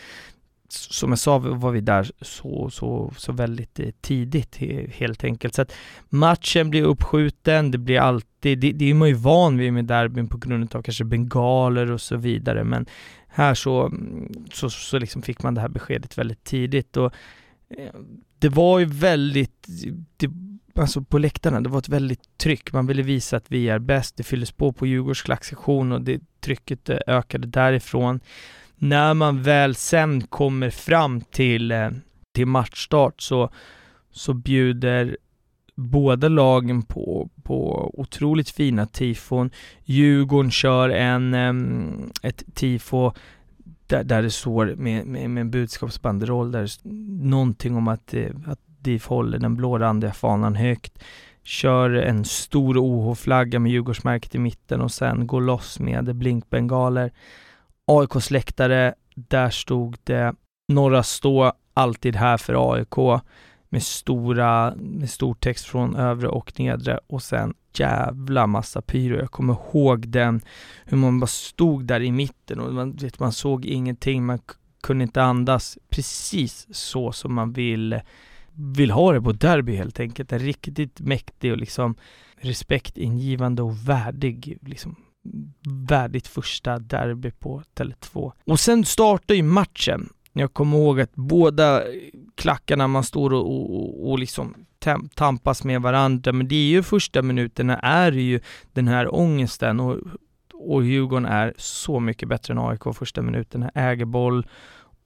som 0.74 1.10
jag 1.10 1.20
sa 1.20 1.38
var 1.38 1.72
vi 1.72 1.82
där 1.82 2.12
så, 2.22 2.70
så, 2.70 3.14
så 3.18 3.32
väldigt 3.32 3.80
eh, 3.80 3.90
tidigt 4.02 4.58
helt 4.92 5.24
enkelt. 5.24 5.56
Så 5.56 5.62
att 5.62 5.74
matchen 6.10 6.70
blir 6.70 6.84
uppskjuten, 6.84 7.72
det 7.72 7.78
blir 7.78 8.00
alltid, 8.00 8.60
det, 8.60 8.72
det 8.72 8.90
är 8.90 8.94
man 8.94 9.08
ju 9.08 9.14
van 9.14 9.58
vid 9.58 9.74
med 9.74 9.86
derbyn 9.86 10.28
på 10.28 10.38
grund 10.38 10.76
av 10.76 10.82
kanske 10.82 11.04
bengaler 11.04 11.92
och 11.92 12.02
så 12.02 12.18
vidare, 12.18 12.64
men 12.64 12.86
här 13.28 13.54
så, 13.54 13.86
mm, 13.86 14.46
så, 14.52 14.70
så 14.70 15.00
liksom 15.00 15.22
fick 15.22 15.44
man 15.44 15.54
det 15.54 15.62
här 15.62 15.70
beskedet 15.70 16.18
väldigt 16.18 16.44
tidigt 16.44 16.98
och 16.98 17.14
eh, 17.70 17.94
det 18.40 18.50
var 18.50 18.80
ju 18.80 18.86
väldigt, 18.86 19.68
det, 20.18 20.30
alltså 20.76 21.02
på 21.02 21.18
läktarna, 21.18 21.62
det 21.62 21.70
var 21.70 21.80
ett 21.80 21.90
väldigt 21.90 22.38
tryck. 22.38 22.74
Man 22.74 22.88
ville 22.88 23.02
visa 23.02 23.38
att 23.38 23.52
vi 23.52 23.70
är 23.70 23.80
bäst. 23.80 24.18
Det 24.18 24.24
fylldes 24.24 24.52
på 24.52 24.74
på 24.74 24.88
Djurgårds 24.88 25.22
klacksektion 25.22 25.92
och 25.92 26.02
det 26.02 26.22
trycket 26.40 26.90
eh, 26.90 26.98
ökade 27.08 27.48
därifrån 27.48 28.20
när 28.80 29.14
man 29.14 29.42
väl 29.42 29.76
sen 29.76 30.22
kommer 30.22 30.70
fram 30.70 31.22
till, 31.22 31.72
eh, 31.72 31.90
till 32.36 32.46
matchstart 32.46 33.22
så, 33.22 33.50
så 34.12 34.34
bjuder 34.34 35.18
båda 35.76 36.28
lagen 36.28 36.82
på, 36.82 37.30
på 37.44 37.92
otroligt 37.94 38.50
fina 38.50 38.86
tifon. 38.86 39.50
Djurgården 39.84 40.52
kör 40.52 40.90
en, 40.90 41.34
eh, 41.34 42.08
ett 42.22 42.44
tifo 42.54 43.12
där, 43.88 44.04
där 44.04 44.22
det 44.22 44.32
står 44.32 44.76
med, 44.76 45.06
med, 45.06 45.30
med 45.30 45.42
en 45.42 45.52
budskapsbanderoll 45.52 46.52
där 46.52 46.62
det 46.62 46.90
någonting 47.26 47.76
om 47.76 47.88
att, 47.88 48.14
eh, 48.14 48.30
att 48.46 48.60
DIF 48.80 49.08
håller 49.08 49.40
den 49.40 49.56
blårandiga 49.56 50.14
fanan 50.14 50.56
högt 50.56 51.04
kör 51.44 51.90
en 51.90 52.26
stor 52.26 52.78
OH-flagga 52.78 53.60
med 53.60 53.72
Djurgårdsmärket 53.72 54.36
i 54.36 54.40
mitten 54.40 54.82
och 54.82 54.92
sen 54.92 55.28
går 55.28 55.42
loss 55.42 55.80
med 55.80 56.16
blinkbengaler. 56.16 57.12
AIKs 57.90 58.32
läktare, 58.32 58.94
där 59.16 59.50
stod 59.50 59.98
det 60.04 60.36
Norra 60.68 61.04
stå, 61.04 61.54
alltid 61.74 62.16
här 62.16 62.38
för 62.38 62.74
AIK 62.74 63.22
med 63.70 63.84
stora, 63.84 64.74
med 64.76 65.10
stor 65.10 65.34
text 65.34 65.66
från 65.66 65.96
övre 65.96 66.28
och 66.28 66.60
nedre 66.60 67.00
och 67.08 67.24
sen 67.24 67.54
jävla 67.74 68.48
massa 68.48 68.82
pyro. 68.82 69.18
Jag 69.20 69.32
kommer 69.32 69.54
ihåg 69.54 70.08
den, 70.08 70.42
hur 70.86 70.98
man 70.98 71.20
bara 71.20 71.28
stod 71.28 71.86
där 71.86 72.02
i 72.02 72.12
mitten 72.12 72.60
och 72.60 72.74
man, 72.74 72.96
vet, 72.96 73.20
man 73.20 73.32
såg 73.32 73.66
ingenting, 73.66 74.26
man 74.26 74.40
kunde 74.84 75.04
inte 75.04 75.24
andas. 75.24 75.78
Precis 75.90 76.68
så 76.72 77.12
som 77.12 77.34
man 77.34 77.54
vill, 77.54 78.00
vill 78.54 78.92
ha 78.92 79.12
det 79.14 79.22
på 79.22 79.32
derby 79.32 79.76
helt 79.76 80.00
enkelt. 80.00 80.32
En 80.32 80.40
riktigt 80.40 81.00
mäktig 81.00 81.52
och 81.52 81.58
liksom 81.58 81.96
respektingivande 82.38 83.62
och 83.62 83.90
värdig 83.90 84.58
liksom 84.62 84.96
värdigt 85.88 86.28
första 86.28 86.80
derby 86.80 87.32
på 87.32 87.64
Tele2. 87.76 88.32
Och 88.46 88.60
sen 88.60 88.86
startar 88.86 89.36
ju 89.36 89.44
matchen. 89.44 90.10
Jag 90.34 90.54
kommer 90.54 90.78
ihåg 90.78 91.02
att 91.02 91.16
båda 91.16 91.84
klackarna 92.36 92.88
man 92.88 93.04
står 93.04 93.34
och, 93.34 93.76
och, 93.76 94.12
och 94.12 94.20
liksom 94.20 94.56
tampas 95.16 95.64
med 95.64 95.82
varandra, 95.82 96.32
men 96.32 96.48
det 96.48 96.56
är 96.56 96.70
ju 96.70 96.84
första 96.84 97.22
minuterna 97.22 97.80
är 97.80 98.12
ju 98.12 98.40
den 98.74 98.88
här 98.88 99.16
ångesten. 99.16 99.80
Och, 99.80 99.98
och 100.54 100.84
Djurgården 100.84 101.26
är 101.26 101.54
så 101.58 102.00
mycket 102.00 102.30
bättre 102.30 102.54
än 102.54 102.60
AIK 102.60 102.84
första 102.96 103.22
minuterna, 103.22 103.72
äger 103.76 104.06
boll 104.06 104.48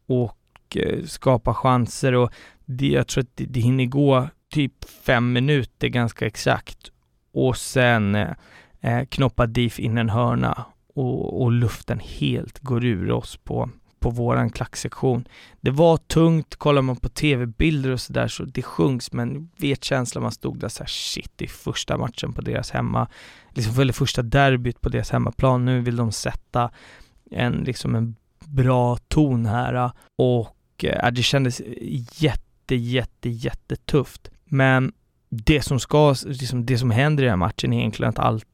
och 0.08 0.38
eh, 0.76 1.04
skapar 1.04 1.54
chanser. 1.54 2.13
Och 2.13 2.32
det, 2.65 2.88
jag 2.88 3.08
tror 3.08 3.21
att 3.21 3.36
det, 3.36 3.45
det 3.45 3.60
hinner 3.60 3.86
gå 3.86 4.30
typ 4.49 4.86
fem 4.86 5.34
minuter 5.34 5.88
ganska 5.88 6.26
exakt. 6.26 6.91
Och 7.32 7.58
sen 7.58 8.15
eh, 8.15 8.30
eh, 8.83 9.05
knoppar 9.05 9.47
DIF 9.47 9.79
in 9.79 9.97
en 9.97 10.09
hörna 10.09 10.65
och, 10.95 11.41
och, 11.41 11.51
luften 11.51 11.99
helt 11.99 12.59
går 12.59 12.85
ur 12.85 13.11
oss 13.11 13.37
på, 13.37 13.69
på 13.99 14.09
våran 14.09 14.49
klacksektion. 14.49 15.27
Det 15.61 15.71
var 15.71 15.97
tungt, 15.97 16.55
kollar 16.55 16.81
man 16.81 16.95
på 16.95 17.09
tv-bilder 17.09 17.89
och 17.89 18.01
sådär 18.01 18.27
så 18.27 18.43
det 18.43 18.61
sjungs 18.61 19.11
men 19.11 19.49
vet 19.57 19.83
känslan 19.83 20.21
man 20.21 20.31
stod 20.31 20.59
där 20.59 20.69
såhär 20.69 20.87
shit, 20.87 21.31
det 21.35 21.45
är 21.45 21.49
första 21.49 21.97
matchen 21.97 22.33
på 22.33 22.41
deras 22.41 22.71
hemma, 22.71 23.07
liksom 23.49 23.81
eller 23.81 23.93
första 23.93 24.21
derbyt 24.21 24.81
på 24.81 24.89
deras 24.89 25.11
hemmaplan, 25.11 25.65
nu 25.65 25.81
vill 25.81 25.95
de 25.95 26.11
sätta 26.11 26.71
en 27.31 27.53
liksom 27.53 27.95
en 27.95 28.15
bra 28.39 28.97
ton 29.07 29.45
här 29.45 29.73
eh, 29.73 29.91
och 30.17 30.83
eh, 30.83 31.11
det 31.11 31.23
kändes 31.23 31.61
jätte, 32.11 32.75
jätte, 32.75 33.29
jättetufft. 33.29 34.29
Men 34.45 34.91
det 35.29 35.61
som 35.61 35.79
ska, 35.79 36.15
liksom 36.25 36.65
det 36.65 36.77
som 36.77 36.91
händer 36.91 37.23
i 37.23 37.25
den 37.25 37.31
här 37.31 37.37
matchen 37.37 37.73
är 37.73 37.79
egentligen 37.79 38.09
att 38.09 38.19
allt 38.19 38.47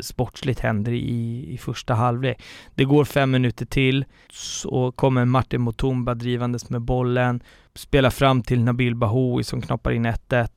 sportsligt 0.00 0.60
händer 0.60 0.92
i, 0.92 1.46
i 1.54 1.58
första 1.58 1.94
halvlek. 1.94 2.42
Det 2.74 2.84
går 2.84 3.04
fem 3.04 3.30
minuter 3.30 3.66
till, 3.66 4.04
så 4.30 4.92
kommer 4.92 5.24
Martin 5.24 5.64
Mutumba 5.64 6.14
drivandes 6.14 6.70
med 6.70 6.82
bollen, 6.82 7.42
spelar 7.74 8.10
fram 8.10 8.42
till 8.42 8.64
Nabil 8.64 8.94
Bahoui 8.94 9.44
som 9.44 9.62
knoppar 9.62 9.90
in 9.90 10.06
1-1 10.06 10.48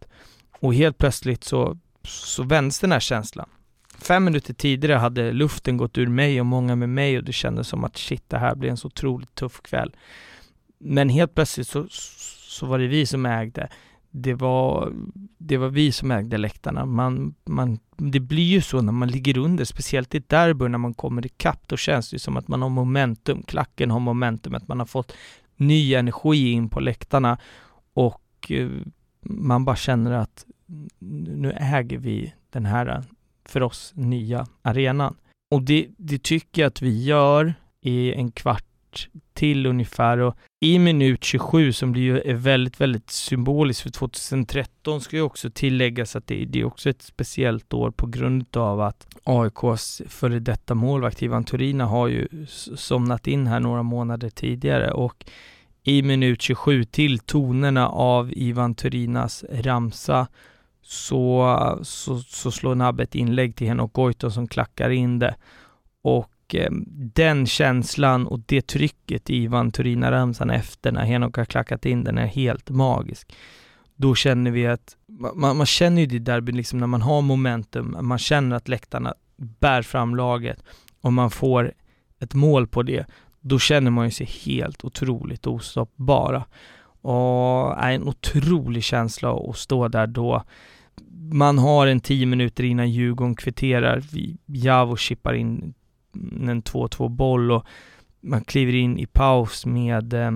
och 0.59 0.73
helt 0.73 0.97
plötsligt 0.97 1.43
så, 1.43 1.77
så 2.03 2.43
vänds 2.43 2.79
den 2.79 2.91
här 2.91 2.99
känslan. 2.99 3.49
Fem 3.97 4.23
minuter 4.23 4.53
tidigare 4.53 4.97
hade 4.97 5.31
luften 5.31 5.77
gått 5.77 5.97
ur 5.97 6.07
mig 6.07 6.39
och 6.39 6.45
många 6.45 6.75
med 6.75 6.89
mig 6.89 7.17
och 7.17 7.23
det 7.23 7.33
kändes 7.33 7.67
som 7.67 7.83
att 7.83 7.97
shit, 7.97 8.23
det 8.27 8.37
här 8.37 8.55
blir 8.55 8.69
en 8.69 8.77
så 8.77 8.87
otroligt 8.87 9.35
tuff 9.35 9.61
kväll. 9.61 9.95
Men 10.77 11.09
helt 11.09 11.35
plötsligt 11.35 11.67
så, 11.67 11.87
så 11.89 12.65
var 12.65 12.79
det 12.79 12.87
vi 12.87 13.05
som 13.05 13.25
ägde 13.25 13.69
det 14.11 14.33
var, 14.33 14.93
det 15.37 15.57
var 15.57 15.69
vi 15.69 15.91
som 15.91 16.11
ägde 16.11 16.37
läktarna. 16.37 16.85
Man, 16.85 17.35
man, 17.45 17.79
det 17.97 18.19
blir 18.19 18.43
ju 18.43 18.61
så 18.61 18.81
när 18.81 18.91
man 18.91 19.09
ligger 19.09 19.37
under, 19.37 19.65
speciellt 19.65 20.15
i 20.15 20.17
ett 20.17 20.29
derby 20.29 20.67
när 20.67 20.77
man 20.77 20.93
kommer 20.93 21.25
ikapp, 21.25 21.67
då 21.67 21.77
känns 21.77 22.09
det 22.11 22.19
som 22.19 22.37
att 22.37 22.47
man 22.47 22.61
har 22.61 22.69
momentum. 22.69 23.43
Klacken 23.43 23.91
har 23.91 23.99
momentum, 23.99 24.55
att 24.55 24.67
man 24.67 24.79
har 24.79 24.85
fått 24.85 25.13
ny 25.55 25.93
energi 25.93 26.51
in 26.51 26.69
på 26.69 26.79
läktarna 26.79 27.37
och 27.93 28.21
eh, 28.49 28.69
man 29.21 29.65
bara 29.65 29.75
känner 29.75 30.11
att 30.11 30.45
nu 30.99 31.51
äger 31.51 31.97
vi 31.97 32.33
den 32.49 32.65
här, 32.65 33.03
för 33.45 33.63
oss, 33.63 33.91
nya 33.95 34.47
arenan. 34.61 35.15
Och 35.51 35.61
det, 35.61 35.87
det 35.97 36.23
tycker 36.23 36.61
jag 36.61 36.67
att 36.67 36.81
vi 36.81 37.03
gör 37.03 37.53
i 37.81 38.13
en 38.13 38.31
kvart 38.31 38.68
till 39.33 39.65
ungefär 39.65 40.17
och 40.17 40.35
i 40.59 40.79
minut 40.79 41.23
27 41.23 41.73
som 41.73 41.91
blir 41.91 42.01
ju 42.01 42.33
väldigt, 42.33 42.81
väldigt 42.81 43.09
symboliskt 43.09 43.81
för 43.81 43.89
2013 43.89 45.01
ska 45.01 45.15
ju 45.15 45.21
också 45.21 45.49
tilläggas 45.49 46.15
att 46.15 46.27
det, 46.27 46.45
det 46.45 46.59
är 46.59 46.65
också 46.65 46.89
ett 46.89 47.01
speciellt 47.01 47.73
år 47.73 47.91
på 47.91 48.07
grund 48.07 48.57
av 48.57 48.81
att 48.81 49.07
AIKs 49.23 50.01
före 50.07 50.39
detta 50.39 50.75
målvakt 50.75 51.21
Ivan 51.21 51.43
Turina 51.43 51.85
har 51.85 52.07
ju 52.07 52.27
somnat 52.75 53.27
in 53.27 53.47
här 53.47 53.59
några 53.59 53.83
månader 53.83 54.29
tidigare 54.29 54.91
och 54.91 55.25
i 55.83 56.01
minut 56.01 56.41
27 56.41 56.83
till 56.83 57.19
tonerna 57.19 57.89
av 57.89 58.33
Ivan 58.33 58.75
Turinas 58.75 59.45
ramsa 59.51 60.27
så, 60.81 61.79
så, 61.83 62.19
så 62.19 62.51
slår 62.51 62.75
Nabbe 62.75 63.03
ett 63.03 63.15
inlägg 63.15 63.55
till 63.55 63.67
Henok 63.67 63.93
Goitom 63.93 64.31
som 64.31 64.47
klackar 64.47 64.89
in 64.89 65.19
det. 65.19 65.35
Och 66.01 66.31
Eh, 66.55 66.71
den 67.13 67.45
känslan 67.45 68.27
och 68.27 68.39
det 68.45 68.67
trycket 68.67 69.29
i 69.29 69.35
Ivan 69.35 69.71
Turina-ramsan 69.71 70.49
efter 70.49 70.91
när 70.91 71.05
Henok 71.05 71.37
har 71.37 71.45
klackat 71.45 71.85
in 71.85 72.03
den 72.03 72.17
är 72.17 72.27
helt 72.27 72.69
magisk. 72.69 73.35
då 73.95 74.15
känner 74.15 74.51
vi 74.51 74.67
att, 74.67 74.97
man, 75.35 75.57
man 75.57 75.65
känner 75.65 76.01
ju 76.01 76.07
det 76.07 76.19
derbyn 76.19 76.57
liksom 76.57 76.79
när 76.79 76.87
man 76.87 77.01
har 77.01 77.21
momentum, 77.21 77.97
man 78.01 78.17
känner 78.17 78.55
att 78.55 78.67
läktarna 78.67 79.13
bär 79.37 79.81
fram 79.81 80.15
laget 80.15 80.63
och 81.01 81.13
man 81.13 81.31
får 81.31 81.73
ett 82.19 82.33
mål 82.33 82.67
på 82.67 82.83
det, 82.83 83.05
då 83.41 83.59
känner 83.59 83.91
man 83.91 84.05
ju 84.05 84.11
sig 84.11 84.25
helt 84.45 84.85
otroligt 84.85 85.47
ostoppbara. 85.47 86.45
Och 87.01 87.77
är 87.83 87.91
en 87.91 88.07
otrolig 88.07 88.83
känsla 88.83 89.33
att 89.33 89.57
stå 89.57 89.87
där 89.87 90.07
då. 90.07 90.43
Man 91.31 91.57
har 91.57 91.87
en 91.87 91.99
tio 91.99 92.25
minuter 92.25 92.63
innan 92.63 92.91
Djurgården 92.91 93.35
kvitterar, 93.35 94.03
Javo 94.45 94.95
chippar 94.95 95.33
in 95.33 95.73
en 96.13 96.63
2-2 96.63 97.09
boll 97.09 97.51
och 97.51 97.65
man 98.21 98.43
kliver 98.43 98.75
in 98.75 98.97
i 98.97 99.05
paus 99.05 99.65
med, 99.65 100.13
eh, 100.13 100.31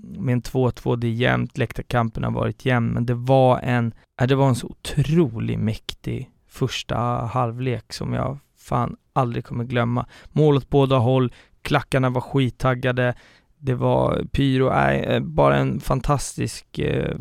med 0.00 0.32
en 0.32 0.42
2-2, 0.42 0.96
det 0.96 1.06
är 1.06 1.12
jämnt, 1.12 1.58
läktarkampen 1.58 2.24
har 2.24 2.30
varit 2.30 2.64
jämn, 2.64 2.90
men 2.90 3.06
det 3.06 3.14
var 3.14 3.58
en, 3.58 3.94
det 4.28 4.34
var 4.34 4.48
en 4.48 4.54
så 4.54 4.66
otroligt 4.66 5.58
mäktig 5.58 6.30
första 6.48 6.96
halvlek 7.26 7.92
som 7.92 8.12
jag 8.12 8.38
fan 8.58 8.96
aldrig 9.12 9.44
kommer 9.44 9.64
glömma. 9.64 10.06
Mål 10.32 10.56
åt 10.56 10.70
båda 10.70 10.98
håll, 10.98 11.32
klackarna 11.62 12.10
var 12.10 12.20
skittaggade, 12.20 13.14
det 13.58 13.74
var 13.74 14.24
pyro, 14.32 14.72
äh, 14.72 15.20
bara 15.20 15.56
en 15.56 15.80
fantastisk, 15.80 16.78
eh, 16.78 17.16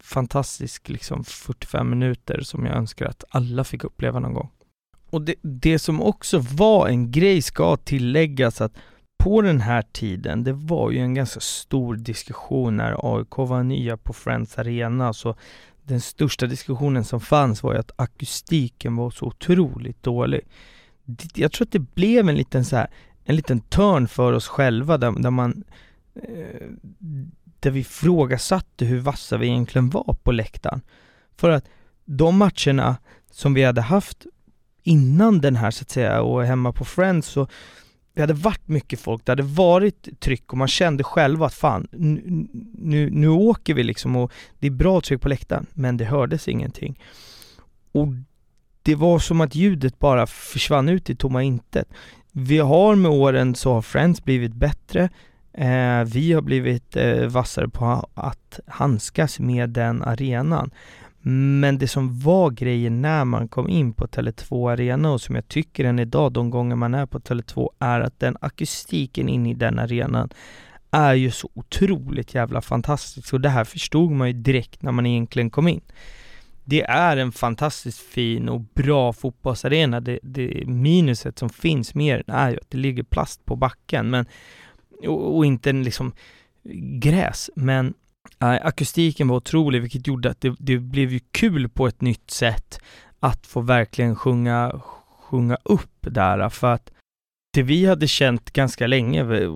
fantastisk 0.00 0.88
liksom 0.88 1.24
45 1.24 1.90
minuter 1.90 2.40
som 2.40 2.66
jag 2.66 2.76
önskar 2.76 3.06
att 3.06 3.24
alla 3.28 3.64
fick 3.64 3.84
uppleva 3.84 4.20
någon 4.20 4.34
gång. 4.34 4.50
Och 5.10 5.22
det, 5.22 5.34
det 5.42 5.78
som 5.78 6.02
också 6.02 6.38
var 6.38 6.88
en 6.88 7.10
grej 7.10 7.42
ska 7.42 7.76
tilläggas 7.76 8.60
att 8.60 8.72
på 9.18 9.42
den 9.42 9.60
här 9.60 9.82
tiden, 9.92 10.44
det 10.44 10.52
var 10.52 10.90
ju 10.90 10.98
en 10.98 11.14
ganska 11.14 11.40
stor 11.40 11.96
diskussion 11.96 12.76
när 12.76 13.16
AIK 13.16 13.36
var 13.36 13.62
nya 13.62 13.96
på 13.96 14.12
Friends 14.12 14.58
Arena, 14.58 15.12
så 15.12 15.34
den 15.82 16.00
största 16.00 16.46
diskussionen 16.46 17.04
som 17.04 17.20
fanns 17.20 17.62
var 17.62 17.72
ju 17.72 17.78
att 17.78 17.92
akustiken 17.96 18.96
var 18.96 19.10
så 19.10 19.26
otroligt 19.26 20.02
dålig. 20.02 20.40
Jag 21.34 21.52
tror 21.52 21.66
att 21.66 21.72
det 21.72 21.94
blev 21.94 22.28
en 22.28 22.34
liten 22.34 22.64
så 22.64 22.76
här, 22.76 22.90
en 23.24 23.36
liten 23.36 23.60
törn 23.60 24.08
för 24.08 24.32
oss 24.32 24.48
själva 24.48 24.98
där, 24.98 25.12
där 25.22 25.30
man 25.30 25.64
eh, 26.14 26.66
där 27.60 27.70
vi 27.70 27.84
frågasatte 27.84 28.84
hur 28.84 29.00
vassa 29.00 29.36
vi 29.36 29.46
egentligen 29.46 29.90
var 29.90 30.16
på 30.22 30.32
läktaren. 30.32 30.80
För 31.36 31.50
att 31.50 31.64
de 32.04 32.36
matcherna 32.36 32.96
som 33.30 33.54
vi 33.54 33.64
hade 33.64 33.80
haft 33.80 34.26
innan 34.82 35.40
den 35.40 35.56
här 35.56 35.70
så 35.70 35.82
att 35.82 35.90
säga 35.90 36.22
och 36.22 36.44
hemma 36.44 36.72
på 36.72 36.84
Friends 36.84 37.26
så 37.28 37.48
det 38.14 38.20
hade 38.20 38.34
varit 38.34 38.68
mycket 38.68 39.00
folk, 39.00 39.24
det 39.24 39.32
hade 39.32 39.42
varit 39.42 40.20
tryck 40.20 40.52
och 40.52 40.58
man 40.58 40.68
kände 40.68 41.04
själva 41.04 41.46
att 41.46 41.54
fan, 41.54 41.88
nu, 41.92 42.46
nu, 42.72 43.10
nu 43.10 43.28
åker 43.28 43.74
vi 43.74 43.82
liksom 43.82 44.16
och 44.16 44.32
det 44.58 44.66
är 44.66 44.70
bra 44.70 45.00
tryck 45.00 45.20
på 45.20 45.28
läktaren, 45.28 45.66
men 45.74 45.96
det 45.96 46.04
hördes 46.04 46.48
ingenting. 46.48 47.00
Och 47.92 48.06
det 48.82 48.94
var 48.94 49.18
som 49.18 49.40
att 49.40 49.54
ljudet 49.54 49.98
bara 49.98 50.26
försvann 50.26 50.88
ut 50.88 51.10
i 51.10 51.16
tomma 51.16 51.42
intet. 51.42 51.88
Vi 52.32 52.58
har 52.58 52.94
med 52.94 53.10
åren 53.10 53.54
så 53.54 53.72
har 53.72 53.82
Friends 53.82 54.24
blivit 54.24 54.54
bättre, 54.54 55.08
eh, 55.52 56.04
vi 56.04 56.32
har 56.32 56.42
blivit 56.42 56.96
eh, 56.96 57.26
vassare 57.26 57.68
på 57.68 58.08
att 58.14 58.60
handskas 58.66 59.38
med 59.38 59.70
den 59.70 60.02
arenan. 60.02 60.70
Men 61.22 61.78
det 61.78 61.88
som 61.88 62.20
var 62.20 62.50
grejen 62.50 63.02
när 63.02 63.24
man 63.24 63.48
kom 63.48 63.68
in 63.68 63.92
på 63.92 64.06
Tele2 64.06 64.72
Arena 64.72 65.12
och 65.12 65.20
som 65.20 65.34
jag 65.34 65.48
tycker 65.48 65.84
än 65.84 65.98
idag, 65.98 66.32
de 66.32 66.50
gånger 66.50 66.76
man 66.76 66.94
är 66.94 67.06
på 67.06 67.20
Tele2, 67.20 67.68
är 67.78 68.00
att 68.00 68.20
den 68.20 68.36
akustiken 68.40 69.28
in 69.28 69.46
i 69.46 69.54
den 69.54 69.78
arenan 69.78 70.30
är 70.90 71.14
ju 71.14 71.30
så 71.30 71.50
otroligt 71.54 72.34
jävla 72.34 72.60
fantastisk 72.60 73.32
och 73.34 73.40
det 73.40 73.48
här 73.48 73.64
förstod 73.64 74.10
man 74.10 74.28
ju 74.28 74.32
direkt 74.32 74.82
när 74.82 74.92
man 74.92 75.06
egentligen 75.06 75.50
kom 75.50 75.68
in. 75.68 75.80
Det 76.64 76.82
är 76.82 77.16
en 77.16 77.32
fantastiskt 77.32 77.98
fin 77.98 78.48
och 78.48 78.60
bra 78.60 79.12
fotbollsarena. 79.12 80.00
Det, 80.00 80.18
det 80.22 80.64
minuset 80.66 81.38
som 81.38 81.50
finns 81.50 81.94
med 81.94 82.22
den 82.26 82.36
är 82.36 82.50
ju 82.50 82.56
att 82.56 82.70
det 82.70 82.78
ligger 82.78 83.02
plast 83.02 83.44
på 83.44 83.56
backen 83.56 84.10
men, 84.10 84.26
och, 85.06 85.36
och 85.36 85.46
inte 85.46 85.72
liksom 85.72 86.12
gräs, 87.00 87.50
men 87.54 87.94
akustiken 88.40 89.28
var 89.28 89.36
otrolig, 89.36 89.80
vilket 89.80 90.06
gjorde 90.06 90.30
att 90.30 90.40
det, 90.40 90.56
det, 90.58 90.78
blev 90.78 91.12
ju 91.12 91.20
kul 91.30 91.68
på 91.68 91.86
ett 91.86 92.00
nytt 92.00 92.30
sätt 92.30 92.80
att 93.20 93.46
få 93.46 93.60
verkligen 93.60 94.16
sjunga, 94.16 94.80
sjunga 95.20 95.56
upp 95.64 95.96
där, 96.00 96.48
för 96.48 96.74
att 96.74 96.92
det 97.52 97.62
vi 97.62 97.86
hade 97.86 98.08
känt 98.08 98.50
ganska 98.50 98.86
länge, 98.86 99.24
vi 99.24 99.46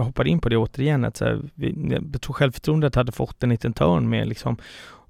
hoppar 0.00 0.28
in 0.28 0.40
på 0.40 0.48
det 0.48 0.56
återigen, 0.56 1.04
att 1.04 1.16
så 1.16 1.24
här, 1.24 1.40
vi, 1.54 1.98
jag 2.12 2.22
tror 2.22 2.34
självförtroendet 2.34 2.94
hade 2.94 3.12
fått 3.12 3.42
en 3.42 3.50
liten 3.50 3.72
törn 3.72 4.08
med 4.08 4.28
liksom 4.28 4.56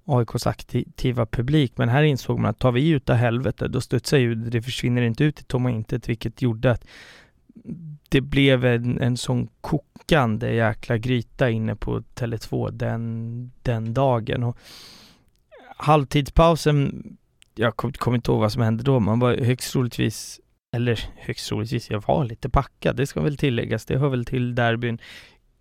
AIKs 0.05 0.47
aktiva 0.47 1.27
publik, 1.27 1.73
men 1.77 1.89
här 1.89 2.03
insåg 2.03 2.39
man 2.39 2.51
att 2.51 2.59
tar 2.59 2.73
vi 2.73 2.89
ut 2.89 3.07
det 3.07 3.15
helvete, 3.15 3.69
då 3.69 3.81
studsar 3.81 4.19
ju 4.19 4.35
det 4.35 4.63
försvinner 4.63 5.03
inte 5.03 5.25
ut 5.25 5.41
i 5.41 5.45
tomma 5.45 5.71
intet, 5.71 6.09
vilket 6.09 6.43
gjorde 6.43 6.71
att 6.71 6.85
det 8.09 8.21
blev 8.21 8.65
en, 8.65 9.01
en 9.01 9.17
sån 9.17 9.49
kokande 10.03 10.55
jäkla 10.55 10.99
gryta 10.99 11.51
inne 11.51 11.77
på 11.77 12.01
Tele2 12.15 12.71
den, 12.71 13.53
den 13.63 13.95
dagen. 13.95 14.43
Och 14.43 14.59
halvtidspausen, 15.77 17.03
jag 17.55 17.77
kommer 17.77 17.93
kom 17.93 18.15
inte 18.15 18.31
ihåg 18.31 18.41
vad 18.41 18.53
som 18.53 18.63
hände 18.63 18.83
då, 18.83 19.01
man 19.01 19.21
var 19.21 19.37
högst 19.37 19.73
troligtvis, 19.73 20.41
eller 20.77 21.05
högst 21.17 21.49
troligtvis, 21.49 21.91
jag 21.91 22.05
var 22.07 22.25
lite 22.25 22.49
packad, 22.51 22.97
det 22.97 23.07
ska 23.07 23.21
väl 23.21 23.37
tilläggas, 23.37 23.87
det 23.87 23.99
hör 23.99 24.09
väl 24.09 24.25
till 24.25 24.55
derbyn. 24.55 24.99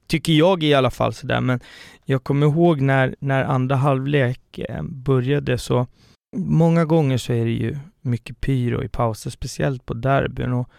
Tycker 0.08 0.34
jag 0.34 0.64
i 0.64 0.74
alla 0.74 0.92
fall 0.92 1.14
sådär, 1.14 1.42
men 1.42 1.60
jag 2.06 2.24
kommer 2.24 2.48
ihåg 2.48 2.82
när, 2.82 3.16
när 3.20 3.44
andra 3.44 3.76
halvlek 3.76 4.60
eh, 4.60 4.84
började 4.84 5.58
så 5.58 5.88
många 6.38 6.86
gånger 6.86 7.18
så 7.18 7.34
är 7.34 7.46
det 7.46 7.52
ju 7.52 7.78
mycket 8.02 8.42
pyro 8.42 8.84
i 8.84 8.88
pauser, 8.88 9.30
speciellt 9.30 9.86
på 9.86 9.94
derbyn 9.94 10.54
och 10.54 10.70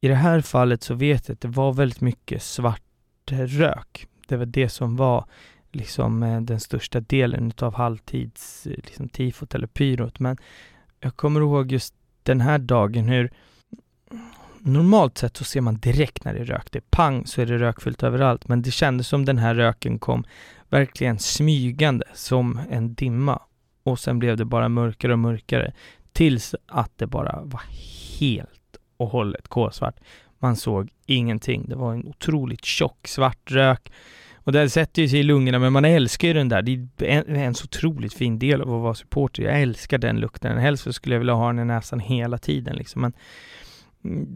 i 0.00 0.08
det 0.08 0.14
här 0.14 0.40
fallet 0.40 0.82
så 0.82 0.94
vet 0.94 1.28
jag 1.28 1.34
att 1.34 1.40
det 1.40 1.48
var 1.48 1.72
väldigt 1.72 2.00
mycket 2.00 2.42
svart 2.42 2.91
Eh, 3.30 3.38
rök. 3.38 4.06
Det 4.26 4.36
var 4.36 4.46
det 4.46 4.68
som 4.68 4.96
var 4.96 5.24
liksom 5.72 6.22
eh, 6.22 6.40
den 6.40 6.60
största 6.60 7.00
delen 7.00 7.52
av 7.60 7.74
halvtids 7.74 8.66
eh, 8.66 8.70
liksom, 8.70 9.08
tifot 9.08 9.54
eller 9.54 9.66
pyrot. 9.66 10.18
Men 10.18 10.36
jag 11.00 11.16
kommer 11.16 11.40
ihåg 11.40 11.72
just 11.72 11.94
den 12.22 12.40
här 12.40 12.58
dagen 12.58 13.04
hur 13.04 13.32
normalt 14.58 15.18
sett 15.18 15.36
så 15.36 15.44
ser 15.44 15.60
man 15.60 15.78
direkt 15.78 16.24
när 16.24 16.34
det 16.34 16.40
är 16.40 16.44
rök. 16.44 16.72
Det 16.72 16.78
är 16.78 16.84
pang 16.90 17.26
så 17.26 17.40
är 17.40 17.46
det 17.46 17.58
rökfyllt 17.58 18.02
överallt. 18.02 18.48
Men 18.48 18.62
det 18.62 18.70
kändes 18.70 19.08
som 19.08 19.24
den 19.24 19.38
här 19.38 19.54
röken 19.54 19.98
kom 19.98 20.24
verkligen 20.68 21.18
smygande 21.18 22.04
som 22.14 22.60
en 22.70 22.94
dimma. 22.94 23.42
Och 23.82 23.98
sen 23.98 24.18
blev 24.18 24.36
det 24.36 24.44
bara 24.44 24.68
mörkare 24.68 25.12
och 25.12 25.18
mörkare 25.18 25.72
tills 26.12 26.54
att 26.66 26.98
det 26.98 27.06
bara 27.06 27.40
var 27.44 27.62
helt 28.18 28.76
och 28.96 29.08
hållet 29.08 29.48
kolsvart. 29.48 29.96
Man 30.42 30.56
såg 30.56 30.90
ingenting. 31.06 31.64
Det 31.68 31.76
var 31.76 31.92
en 31.92 32.06
otroligt 32.06 32.64
tjock 32.64 33.08
svart 33.08 33.50
rök. 33.50 33.92
Och 34.34 34.52
det 34.52 34.70
sätter 34.70 35.02
ju 35.02 35.08
sig 35.08 35.18
i 35.18 35.22
lungorna, 35.22 35.58
men 35.58 35.72
man 35.72 35.84
älskar 35.84 36.28
ju 36.28 36.34
den 36.34 36.48
där. 36.48 36.62
Det 36.62 36.72
är 36.72 37.24
en, 37.28 37.36
en 37.36 37.54
så 37.54 37.64
otroligt 37.64 38.14
fin 38.14 38.38
del 38.38 38.62
av 38.62 38.74
att 38.74 38.82
vara 38.82 38.94
supporter. 38.94 39.42
Jag 39.42 39.62
älskar 39.62 39.98
den 39.98 40.20
lukten. 40.20 40.58
Helst 40.58 40.84
så 40.84 40.92
skulle 40.92 41.14
jag 41.14 41.20
vilja 41.20 41.34
ha 41.34 41.46
den 41.46 41.58
i 41.58 41.64
näsan 41.64 42.00
hela 42.00 42.38
tiden 42.38 42.76
liksom. 42.76 43.02
Men 43.02 43.12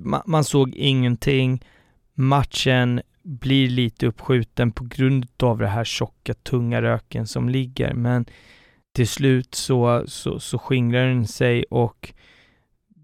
man, 0.04 0.22
man 0.26 0.44
såg 0.44 0.74
ingenting. 0.74 1.64
Matchen 2.14 3.00
blir 3.22 3.68
lite 3.68 4.06
uppskjuten 4.06 4.72
på 4.72 4.84
grund 4.84 5.26
av 5.42 5.58
det 5.58 5.66
här 5.66 5.84
tjocka, 5.84 6.34
tunga 6.34 6.82
röken 6.82 7.26
som 7.26 7.48
ligger. 7.48 7.94
Men 7.94 8.24
till 8.94 9.08
slut 9.08 9.54
så, 9.54 10.04
så, 10.06 10.40
så 10.40 10.58
skingrar 10.58 11.06
den 11.06 11.26
sig 11.26 11.64
och 11.70 12.12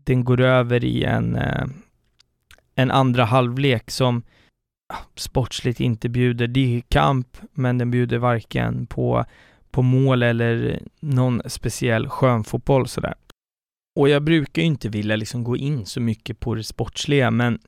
den 0.05 0.25
går 0.25 0.41
över 0.41 0.85
i 0.85 1.05
en, 1.05 1.37
eh, 1.37 1.65
en 2.75 2.91
andra 2.91 3.25
halvlek 3.25 3.91
som 3.91 4.23
ah, 4.95 4.97
sportsligt 5.15 5.81
inte 5.81 6.09
bjuder, 6.09 6.47
det 6.47 6.77
är 6.77 6.81
kamp, 6.81 7.37
men 7.53 7.79
den 7.79 7.91
bjuder 7.91 8.19
varken 8.19 8.87
på, 8.87 9.25
på 9.71 9.83
mål 9.83 10.23
eller 10.23 10.83
någon 11.01 11.43
speciell 11.47 12.09
skönfotboll 12.09 12.89
sådär. 12.89 13.15
Och 14.01 14.09
jag 14.09 14.23
brukar 14.23 14.63
ju 14.63 14.69
inte 14.69 14.89
vilja 14.89 15.17
liksom 15.17 15.45
gå 15.45 15.57
in 15.57 15.87
så 15.87 16.01
mycket 16.01 16.41
på 16.41 16.55
det 16.55 16.65
sportsliga, 16.65 17.31
men 17.31 17.59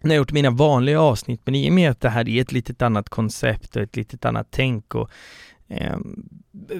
när 0.00 0.14
jag 0.14 0.20
gjort 0.20 0.32
mina 0.32 0.50
vanliga 0.50 1.00
avsnitt, 1.00 1.40
men 1.44 1.54
i 1.54 1.70
och 1.70 1.74
med 1.74 1.90
att 1.90 2.00
det 2.00 2.08
här 2.08 2.28
är 2.28 2.40
ett 2.42 2.52
litet 2.52 2.82
annat 2.82 3.08
koncept 3.08 3.76
och 3.76 3.82
ett 3.82 3.96
litet 3.96 4.24
annat 4.24 4.46
tänk 4.50 4.94
och 4.94 5.10
Ehm, 5.70 6.28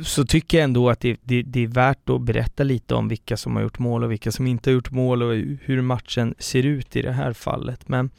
så 0.04 0.24
tycker 0.24 0.58
jag 0.58 0.64
ändå 0.64 0.90
att 0.90 1.00
det, 1.00 1.20
det, 1.22 1.42
det, 1.42 1.60
är 1.60 1.66
värt 1.66 2.10
att 2.10 2.22
berätta 2.22 2.62
lite 2.62 2.94
om 2.94 3.08
vilka 3.08 3.36
som 3.36 3.56
har 3.56 3.62
gjort 3.62 3.78
mål 3.78 4.04
och 4.04 4.12
vilka 4.12 4.32
som 4.32 4.46
inte 4.46 4.70
har 4.70 4.74
gjort 4.74 4.90
mål 4.90 5.22
och 5.22 5.34
hur 5.62 5.82
matchen 5.82 6.34
ser 6.38 6.66
ut 6.66 6.96
i 6.96 7.02
det 7.02 7.12
här 7.12 7.32
fallet. 7.32 7.88
Men 7.88 8.10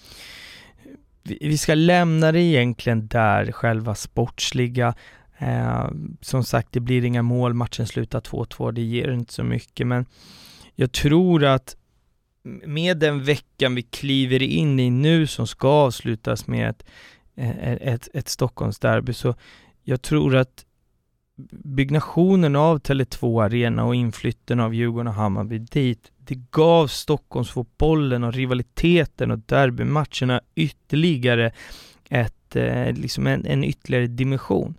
vi 1.23 1.57
ska 1.57 1.75
lämna 1.75 2.31
det 2.31 2.41
egentligen 2.41 3.07
där, 3.07 3.51
själva 3.51 3.95
sportsliga. 3.95 4.95
Eh, 5.38 5.89
som 6.21 6.43
sagt, 6.43 6.71
det 6.71 6.79
blir 6.79 7.05
inga 7.05 7.21
mål, 7.21 7.53
matchen 7.53 7.88
slutar 7.88 8.21
2-2, 8.21 8.71
det 8.71 8.81
ger 8.81 9.12
inte 9.12 9.34
så 9.34 9.43
mycket, 9.43 9.88
men 9.88 10.05
jag 10.75 10.91
tror 10.91 11.43
att 11.43 11.75
med 12.65 12.97
den 12.97 13.23
veckan 13.23 13.75
vi 13.75 13.81
kliver 13.81 14.41
in 14.41 14.79
i 14.79 14.89
nu 14.89 15.27
som 15.27 15.47
ska 15.47 15.67
avslutas 15.67 16.47
med 16.47 16.69
ett, 16.69 16.86
ett, 17.81 18.07
ett 18.13 18.29
Stockholmsderby 18.29 19.13
så 19.13 19.36
jag 19.84 20.02
tror 20.02 20.36
att 20.36 20.65
byggnationen 21.52 22.56
av 22.56 22.80
Tele2 22.80 23.44
Arena 23.44 23.86
och 23.86 23.96
inflytten 23.96 24.60
av 24.60 24.76
Djurgården 24.76 25.08
och 25.08 25.13
Hammarby 25.13 25.60
dit, 25.60 26.12
det 26.17 26.36
gav 26.52 26.88
Stockholmsfotbollen 26.88 28.24
och 28.24 28.34
rivaliteten 28.34 29.32
och 29.32 29.39
derbymatcherna 29.39 30.41
ytterligare 30.56 31.52
ett, 32.10 32.56
eh, 32.56 32.94
liksom 32.94 33.28
en, 33.28 33.46
en 33.46 33.63
ytterligare 33.63 34.08
dimension. 34.08 34.78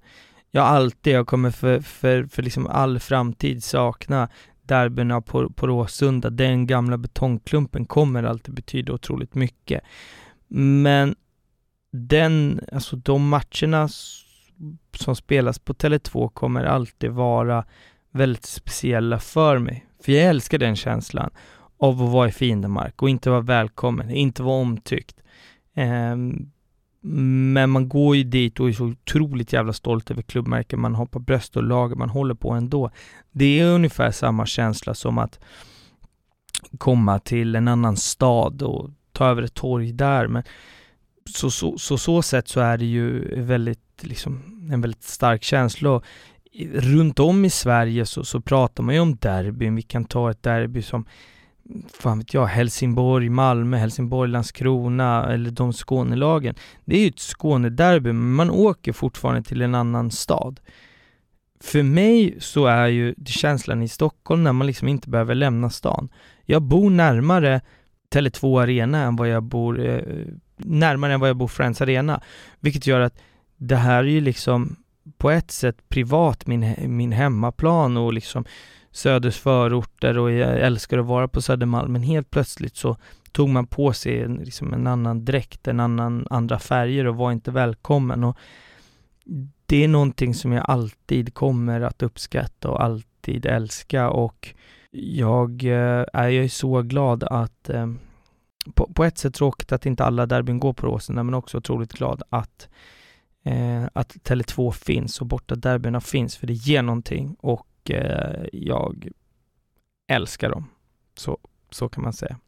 Jag 0.51 0.67
alltid, 0.67 1.12
jag 1.12 1.27
kommer 1.27 1.51
för, 1.51 1.81
för, 1.81 2.25
för 2.25 2.43
liksom 2.43 2.67
all 2.67 2.99
framtid 2.99 3.65
sakna 3.65 4.29
derbyna 4.62 5.21
på, 5.21 5.51
på 5.51 5.67
Råsunda. 5.67 6.31
Den 6.31 6.67
gamla 6.67 6.99
betongklumpen 6.99 7.85
kommer 7.85 8.23
alltid 8.23 8.55
betyda 8.55 8.93
otroligt 8.93 9.35
mycket. 9.35 9.81
Men 10.49 11.15
den, 11.93 12.61
alltså 12.73 12.97
de 12.97 13.29
matcherna 13.29 13.88
som 14.96 15.16
spelas 15.16 15.59
på 15.59 15.75
Tele2 15.75 16.29
kommer 16.29 16.64
alltid 16.64 17.11
vara 17.11 17.64
väldigt 18.11 18.46
speciella 18.46 19.18
för 19.18 19.59
mig. 19.59 19.87
För 20.05 20.12
jag 20.12 20.25
älskar 20.25 20.59
den 20.59 20.77
känslan 20.77 21.31
av 21.79 22.03
att 22.03 22.11
vara 22.11 22.29
i 22.29 22.33
fiendemark 22.33 23.03
och 23.03 23.11
inte 23.11 23.31
vara 23.31 23.40
välkommen, 23.40 24.11
inte 24.11 24.42
vara 24.42 24.61
omtyckt. 24.61 25.16
Um, 25.77 26.53
men 27.05 27.70
man 27.70 27.88
går 27.88 28.16
ju 28.16 28.25
dit 28.25 28.61
och 28.61 28.68
är 28.68 28.72
så 28.72 28.85
otroligt 28.85 29.53
jävla 29.53 29.72
stolt 29.72 30.11
över 30.11 30.22
klubbmärken 30.22 30.81
man 30.81 30.94
har 30.94 31.07
på 31.07 31.18
bröst 31.18 31.57
och 31.57 31.62
lager 31.62 31.96
man 31.96 32.11
håller 32.11 32.35
på 32.35 32.51
ändå. 32.51 32.90
Det 33.31 33.61
är 33.61 33.75
ungefär 33.75 34.11
samma 34.11 34.46
känsla 34.46 34.94
som 34.94 35.18
att 35.18 35.40
komma 36.79 37.18
till 37.18 37.55
en 37.55 37.68
annan 37.68 37.96
stad 37.96 38.62
och 38.62 38.90
ta 39.12 39.27
över 39.27 39.42
ett 39.42 39.55
torg 39.55 39.92
där. 39.92 40.27
Men 40.27 40.42
så, 41.30 41.50
så, 41.50 41.78
så, 41.78 41.98
så 41.98 42.22
sätt 42.22 42.48
så 42.48 42.61
är 42.61 42.78
det 42.78 42.85
ju 42.85 43.35
väldigt, 43.42 44.00
liksom, 44.00 44.42
en 44.72 44.80
väldigt 44.80 45.02
stark 45.02 45.42
känsla. 45.42 45.90
Och 45.90 46.04
runt 46.72 47.18
om 47.18 47.44
i 47.44 47.50
Sverige 47.50 48.06
så, 48.06 48.24
så 48.24 48.40
pratar 48.40 48.82
man 48.82 48.94
ju 48.94 49.00
om 49.00 49.16
derbyn. 49.16 49.74
Vi 49.74 49.82
kan 49.82 50.04
ta 50.04 50.30
ett 50.30 50.42
derby 50.42 50.82
som 50.82 51.06
fan 51.88 52.18
vet 52.18 52.35
jag, 52.35 52.46
Helsingborg, 52.46 53.28
Malmö, 53.28 53.76
Helsingborg, 53.76 54.30
Landskrona 54.30 55.32
eller 55.32 55.50
de 55.50 55.72
Skånelagen. 55.72 56.54
Det 56.85 56.96
är 56.96 57.00
ju 57.00 57.08
ett 57.08 57.20
Skånederby, 57.20 58.12
men 58.12 58.32
man 58.32 58.50
åker 58.50 58.92
fortfarande 58.92 59.42
till 59.42 59.62
en 59.62 59.74
annan 59.74 60.11
stad. 60.11 60.61
För 61.61 61.82
mig 61.82 62.37
så 62.38 62.66
är 62.66 62.87
ju 62.87 63.14
känslan 63.26 63.82
i 63.82 63.88
Stockholm 63.88 64.44
när 64.44 64.52
man 64.52 64.66
liksom 64.66 64.88
inte 64.88 65.11
behöver 65.11 65.35
lämna 65.35 65.70
stan. 65.70 66.08
Jag 66.44 66.62
bor 66.62 66.90
närmare 66.90 67.61
Tele2 68.14 68.62
Arena 68.62 69.02
än 69.02 69.16
vad 69.16 69.28
jag 69.28 69.42
bor, 69.42 69.87
eh, 69.87 70.02
närmare 70.64 71.14
än 71.14 71.20
vad 71.20 71.29
jag 71.29 71.37
bor 71.37 71.48
Friends 71.48 71.81
Arena. 71.81 72.20
Vilket 72.61 72.87
gör 72.87 73.01
att 73.01 73.18
det 73.57 73.77
här 73.77 73.98
är 73.98 74.09
ju 74.09 74.20
liksom 74.20 74.77
på 75.18 75.31
ett 75.31 75.51
sätt 75.51 75.88
privat 75.88 76.46
min, 76.46 76.75
min 76.96 77.12
hemmaplan 77.12 77.96
och 77.96 78.12
liksom 78.12 78.44
Söders 78.90 79.38
förorter 79.38 80.18
och 80.18 80.33
jag 80.33 80.61
älskar 80.61 80.98
att 80.98 81.07
vara 81.07 81.29
på 81.29 81.42
Södermalm 81.42 81.92
men 81.92 82.03
helt 82.03 82.31
plötsligt 82.31 82.77
så 82.77 82.96
tog 83.33 83.48
man 83.48 83.66
på 83.66 83.92
sig 83.92 84.22
en, 84.22 84.35
liksom 84.35 84.72
en 84.72 84.87
annan 84.87 85.25
dräkt, 85.25 85.68
en 85.68 85.81
annan, 85.81 86.27
andra 86.31 86.59
färger 86.59 87.07
och 87.07 87.16
var 87.16 87.33
inte 87.33 87.51
välkommen. 87.51 88.25
Och 88.25 88.37
det 89.66 89.85
är 89.85 89.88
någonting 89.88 90.35
som 90.35 90.53
jag 90.53 90.64
alltid 90.68 91.35
kommer 91.35 91.81
att 91.81 92.03
uppskatta 92.03 92.70
och 92.70 92.85
alltid 92.85 93.46
älska 93.46 94.11
och 94.11 94.55
jag 94.90 95.64
eh, 95.64 96.05
är 96.12 96.48
så 96.48 96.83
glad 96.83 97.25
att 97.25 97.70
äh, 97.70 97.87
på, 98.75 98.92
på, 98.94 99.05
ett 99.05 99.18
sätt 99.18 99.35
tråkigt 99.35 99.72
att 99.72 99.87
inte 99.87 100.05
alla 100.05 100.27
derbyn 100.27 100.61
går 100.61 100.72
på 100.72 100.87
Råsunda 100.87 101.22
men 101.22 101.35
också 101.35 101.59
otroligt 101.59 101.92
glad 101.92 102.22
att 102.29 102.68
eh, 103.44 103.85
att 103.92 104.14
Tele2 104.14 104.70
finns 104.70 105.20
och 105.20 105.27
borta 105.27 105.55
derbyna 105.55 106.01
finns 106.01 106.37
för 106.37 106.46
det 106.46 106.53
ger 106.53 106.83
någonting 106.83 107.37
och 107.38 107.90
eh, 107.90 108.44
jag 108.53 109.09
älskar 110.09 110.51
dem. 110.51 110.68
Så, 111.14 111.38
så 111.70 111.88
kan 111.88 112.03
man 112.03 112.12
säga. 112.12 112.38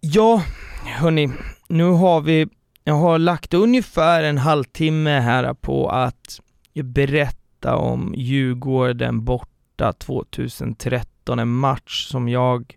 Ja, 0.00 0.42
hörni, 0.84 1.32
nu 1.68 1.84
har 1.84 2.20
vi, 2.20 2.46
jag 2.84 2.94
har 2.94 3.18
lagt 3.18 3.54
ungefär 3.54 4.22
en 4.22 4.38
halvtimme 4.38 5.10
här 5.10 5.54
på 5.54 5.88
att 5.88 6.40
berätta 6.74 7.76
om 7.76 8.14
Djurgården 8.16 9.24
borta 9.24 9.92
2013, 9.92 11.38
en 11.38 11.48
match 11.48 12.06
som 12.06 12.28
jag, 12.28 12.76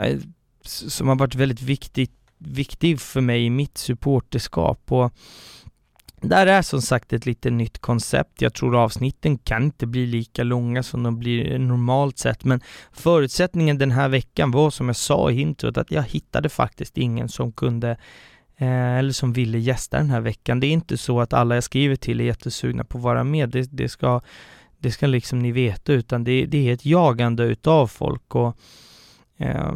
eh, 0.00 0.18
som 0.64 1.08
har 1.08 1.16
varit 1.16 1.34
väldigt 1.34 1.62
viktig, 1.62 2.10
viktig 2.38 3.00
för 3.00 3.20
mig 3.20 3.44
i 3.44 3.50
mitt 3.50 3.78
supporterskap 3.78 4.92
och 4.92 5.12
där 6.22 6.46
är 6.46 6.62
som 6.62 6.82
sagt 6.82 7.12
ett 7.12 7.26
lite 7.26 7.50
nytt 7.50 7.78
koncept. 7.78 8.42
Jag 8.42 8.54
tror 8.54 8.76
avsnitten 8.76 9.38
kan 9.38 9.62
inte 9.62 9.86
bli 9.86 10.06
lika 10.06 10.42
långa 10.42 10.82
som 10.82 11.02
de 11.02 11.18
blir 11.18 11.58
normalt 11.58 12.18
sett, 12.18 12.44
men 12.44 12.60
förutsättningen 12.92 13.78
den 13.78 13.90
här 13.90 14.08
veckan 14.08 14.50
var 14.50 14.70
som 14.70 14.86
jag 14.86 14.96
sa 14.96 15.30
i 15.30 15.40
introt 15.40 15.76
att 15.76 15.90
jag 15.90 16.02
hittade 16.02 16.48
faktiskt 16.48 16.98
ingen 16.98 17.28
som 17.28 17.52
kunde 17.52 17.90
eh, 18.56 18.98
eller 18.98 19.12
som 19.12 19.32
ville 19.32 19.58
gästa 19.58 19.96
den 19.96 20.10
här 20.10 20.20
veckan. 20.20 20.60
Det 20.60 20.66
är 20.66 20.72
inte 20.72 20.96
så 20.96 21.20
att 21.20 21.32
alla 21.32 21.54
jag 21.54 21.64
skriver 21.64 21.96
till 21.96 22.20
är 22.20 22.24
jättesugna 22.24 22.84
på 22.84 22.98
att 22.98 23.04
vara 23.04 23.24
med. 23.24 23.48
Det, 23.48 23.68
det 23.72 23.88
ska, 23.88 24.20
det 24.78 24.90
ska 24.90 25.06
liksom 25.06 25.38
ni 25.38 25.52
veta, 25.52 25.92
utan 25.92 26.24
det, 26.24 26.46
det 26.46 26.68
är 26.68 26.74
ett 26.74 26.86
jagande 26.86 27.44
utav 27.44 27.86
folk 27.86 28.34
och 28.34 28.56
eh, 29.36 29.72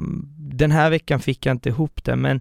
den 0.58 0.70
här 0.70 0.90
veckan 0.90 1.20
fick 1.20 1.46
jag 1.46 1.54
inte 1.54 1.68
ihop 1.68 2.04
det, 2.04 2.16
men 2.16 2.40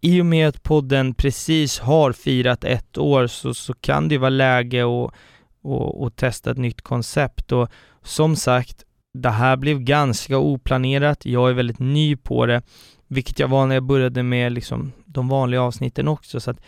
i 0.00 0.20
och 0.20 0.26
med 0.26 0.48
att 0.48 0.62
podden 0.62 1.14
precis 1.14 1.78
har 1.78 2.12
firat 2.12 2.64
ett 2.64 2.98
år 2.98 3.26
så, 3.26 3.54
så 3.54 3.74
kan 3.74 4.08
det 4.08 4.18
vara 4.18 4.30
läge 4.30 4.82
att 4.84 5.14
och, 5.62 6.02
och 6.02 6.16
testa 6.16 6.50
ett 6.50 6.56
nytt 6.56 6.82
koncept 6.82 7.52
och 7.52 7.68
som 8.02 8.36
sagt, 8.36 8.84
det 9.14 9.30
här 9.30 9.56
blev 9.56 9.80
ganska 9.80 10.38
oplanerat. 10.38 11.26
Jag 11.26 11.50
är 11.50 11.54
väldigt 11.54 11.78
ny 11.78 12.16
på 12.16 12.46
det, 12.46 12.62
vilket 13.08 13.38
jag 13.38 13.48
var 13.48 13.66
när 13.66 13.74
jag 13.74 13.84
började 13.84 14.22
med 14.22 14.52
liksom 14.52 14.92
de 15.04 15.28
vanliga 15.28 15.62
avsnitten 15.62 16.08
också. 16.08 16.40
Så 16.40 16.50
att 16.50 16.60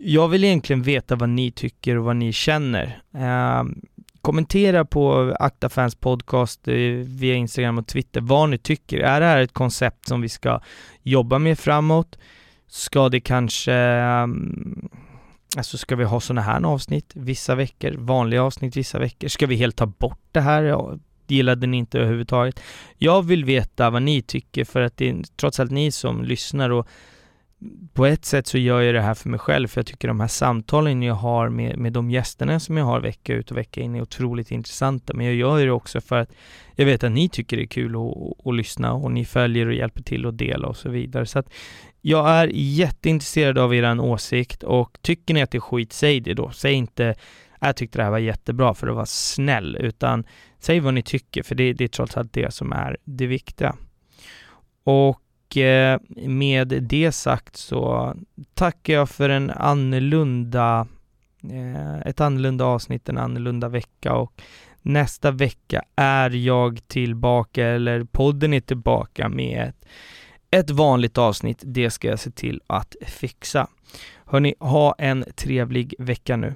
jag 0.00 0.28
vill 0.28 0.44
egentligen 0.44 0.82
veta 0.82 1.16
vad 1.16 1.28
ni 1.28 1.52
tycker 1.52 1.96
och 1.96 2.04
vad 2.04 2.16
ni 2.16 2.32
känner. 2.32 3.02
Eh, 3.14 3.64
kommentera 4.22 4.84
på 4.84 5.34
Aktafans 5.40 5.94
podcast 5.94 6.68
eh, 6.68 6.74
via 7.04 7.34
Instagram 7.34 7.78
och 7.78 7.86
Twitter 7.86 8.20
vad 8.20 8.48
ni 8.48 8.58
tycker. 8.58 8.98
Är 8.98 9.20
det 9.20 9.26
här 9.26 9.40
ett 9.40 9.52
koncept 9.52 10.08
som 10.08 10.20
vi 10.20 10.28
ska 10.28 10.60
jobba 11.02 11.38
med 11.38 11.58
framåt? 11.58 12.18
Ska 12.66 13.08
det 13.08 13.20
kanske 13.20 13.72
mm, 13.72 14.88
Alltså 15.56 15.78
ska 15.78 15.96
vi 15.96 16.04
ha 16.04 16.20
sådana 16.20 16.40
här 16.40 16.64
avsnitt 16.64 17.12
vissa 17.14 17.54
veckor, 17.54 17.92
vanliga 17.98 18.42
avsnitt 18.42 18.76
vissa 18.76 18.98
veckor? 18.98 19.28
Ska 19.28 19.46
vi 19.46 19.56
helt 19.56 19.76
ta 19.76 19.86
bort 19.86 20.20
det 20.32 20.40
här? 20.40 20.98
Gillade 21.26 21.66
ni 21.66 21.76
inte 21.76 21.98
överhuvudtaget? 21.98 22.60
Jag 22.98 23.22
vill 23.22 23.44
veta 23.44 23.90
vad 23.90 24.02
ni 24.02 24.22
tycker 24.22 24.64
för 24.64 24.80
att 24.80 24.96
det 24.96 25.08
är 25.08 25.22
trots 25.36 25.60
allt 25.60 25.70
ni 25.70 25.92
som 25.92 26.24
lyssnar 26.24 26.70
och 26.70 26.88
på 27.92 28.06
ett 28.06 28.24
sätt 28.24 28.46
så 28.46 28.58
gör 28.58 28.80
jag 28.80 28.94
det 28.94 29.00
här 29.00 29.14
för 29.14 29.28
mig 29.28 29.38
själv, 29.38 29.68
för 29.68 29.78
jag 29.78 29.86
tycker 29.86 30.08
de 30.08 30.20
här 30.20 30.28
samtalen 30.28 31.02
jag 31.02 31.14
har 31.14 31.48
med, 31.48 31.78
med 31.78 31.92
de 31.92 32.10
gästerna 32.10 32.60
som 32.60 32.76
jag 32.76 32.84
har 32.84 33.00
vecka 33.00 33.34
ut 33.34 33.50
och 33.50 33.56
vecka 33.56 33.80
in 33.80 33.94
är 33.94 34.02
otroligt 34.02 34.50
intressanta. 34.50 35.14
Men 35.14 35.26
jag 35.26 35.34
gör 35.34 35.66
det 35.66 35.72
också 35.72 36.00
för 36.00 36.18
att 36.18 36.32
jag 36.76 36.86
vet 36.86 37.04
att 37.04 37.12
ni 37.12 37.28
tycker 37.28 37.56
det 37.56 37.62
är 37.62 37.66
kul 37.66 37.96
att, 37.96 38.46
att 38.46 38.54
lyssna 38.54 38.92
och 38.92 39.12
ni 39.12 39.24
följer 39.24 39.66
och 39.66 39.74
hjälper 39.74 40.02
till 40.02 40.26
att 40.26 40.38
dela 40.38 40.68
och 40.68 40.76
så 40.76 40.90
vidare. 40.90 41.26
Så 41.26 41.38
att 41.38 41.52
jag 42.00 42.28
är 42.30 42.50
jätteintresserad 42.52 43.58
av 43.58 43.74
er 43.74 44.00
åsikt 44.00 44.62
och 44.62 44.98
tycker 45.02 45.34
ni 45.34 45.42
att 45.42 45.50
det 45.50 45.58
är 45.58 45.60
skit, 45.60 45.92
säg 45.92 46.20
det 46.20 46.34
då. 46.34 46.50
Säg 46.50 46.72
inte 46.72 47.14
jag 47.60 47.76
tyckte 47.76 47.98
det 47.98 48.02
här 48.02 48.10
var 48.10 48.18
jättebra 48.18 48.74
för 48.74 48.86
att 48.86 48.94
vara 48.94 49.06
snäll, 49.06 49.76
utan 49.80 50.24
säg 50.58 50.80
vad 50.80 50.94
ni 50.94 51.02
tycker, 51.02 51.42
för 51.42 51.54
det, 51.54 51.72
det 51.72 51.84
är 51.84 51.88
trots 51.88 52.16
allt 52.16 52.32
det 52.32 52.54
som 52.54 52.72
är 52.72 52.96
det 53.04 53.26
viktiga. 53.26 53.76
Och 54.84 55.20
och 55.50 55.56
eh, 55.56 55.98
med 56.26 56.68
det 56.68 57.12
sagt 57.12 57.56
så 57.56 58.14
tackar 58.54 58.94
jag 58.94 59.08
för 59.08 59.28
en 59.28 59.50
annorlunda, 59.50 60.86
eh, 61.50 61.98
ett 61.98 62.20
annorlunda 62.20 62.64
avsnitt, 62.64 63.08
en 63.08 63.18
annorlunda 63.18 63.68
vecka 63.68 64.14
och 64.14 64.42
nästa 64.82 65.30
vecka 65.30 65.82
är 65.96 66.30
jag 66.30 66.88
tillbaka, 66.88 67.66
eller 67.66 68.04
podden 68.04 68.54
är 68.54 68.60
tillbaka 68.60 69.28
med 69.28 69.68
ett, 69.68 69.86
ett 70.50 70.70
vanligt 70.70 71.18
avsnitt. 71.18 71.62
Det 71.66 71.90
ska 71.90 72.08
jag 72.08 72.18
se 72.18 72.30
till 72.30 72.60
att 72.66 72.96
fixa. 73.06 73.66
Hörni, 74.24 74.54
ha 74.60 74.94
en 74.98 75.24
trevlig 75.36 75.94
vecka 75.98 76.36
nu. 76.36 76.54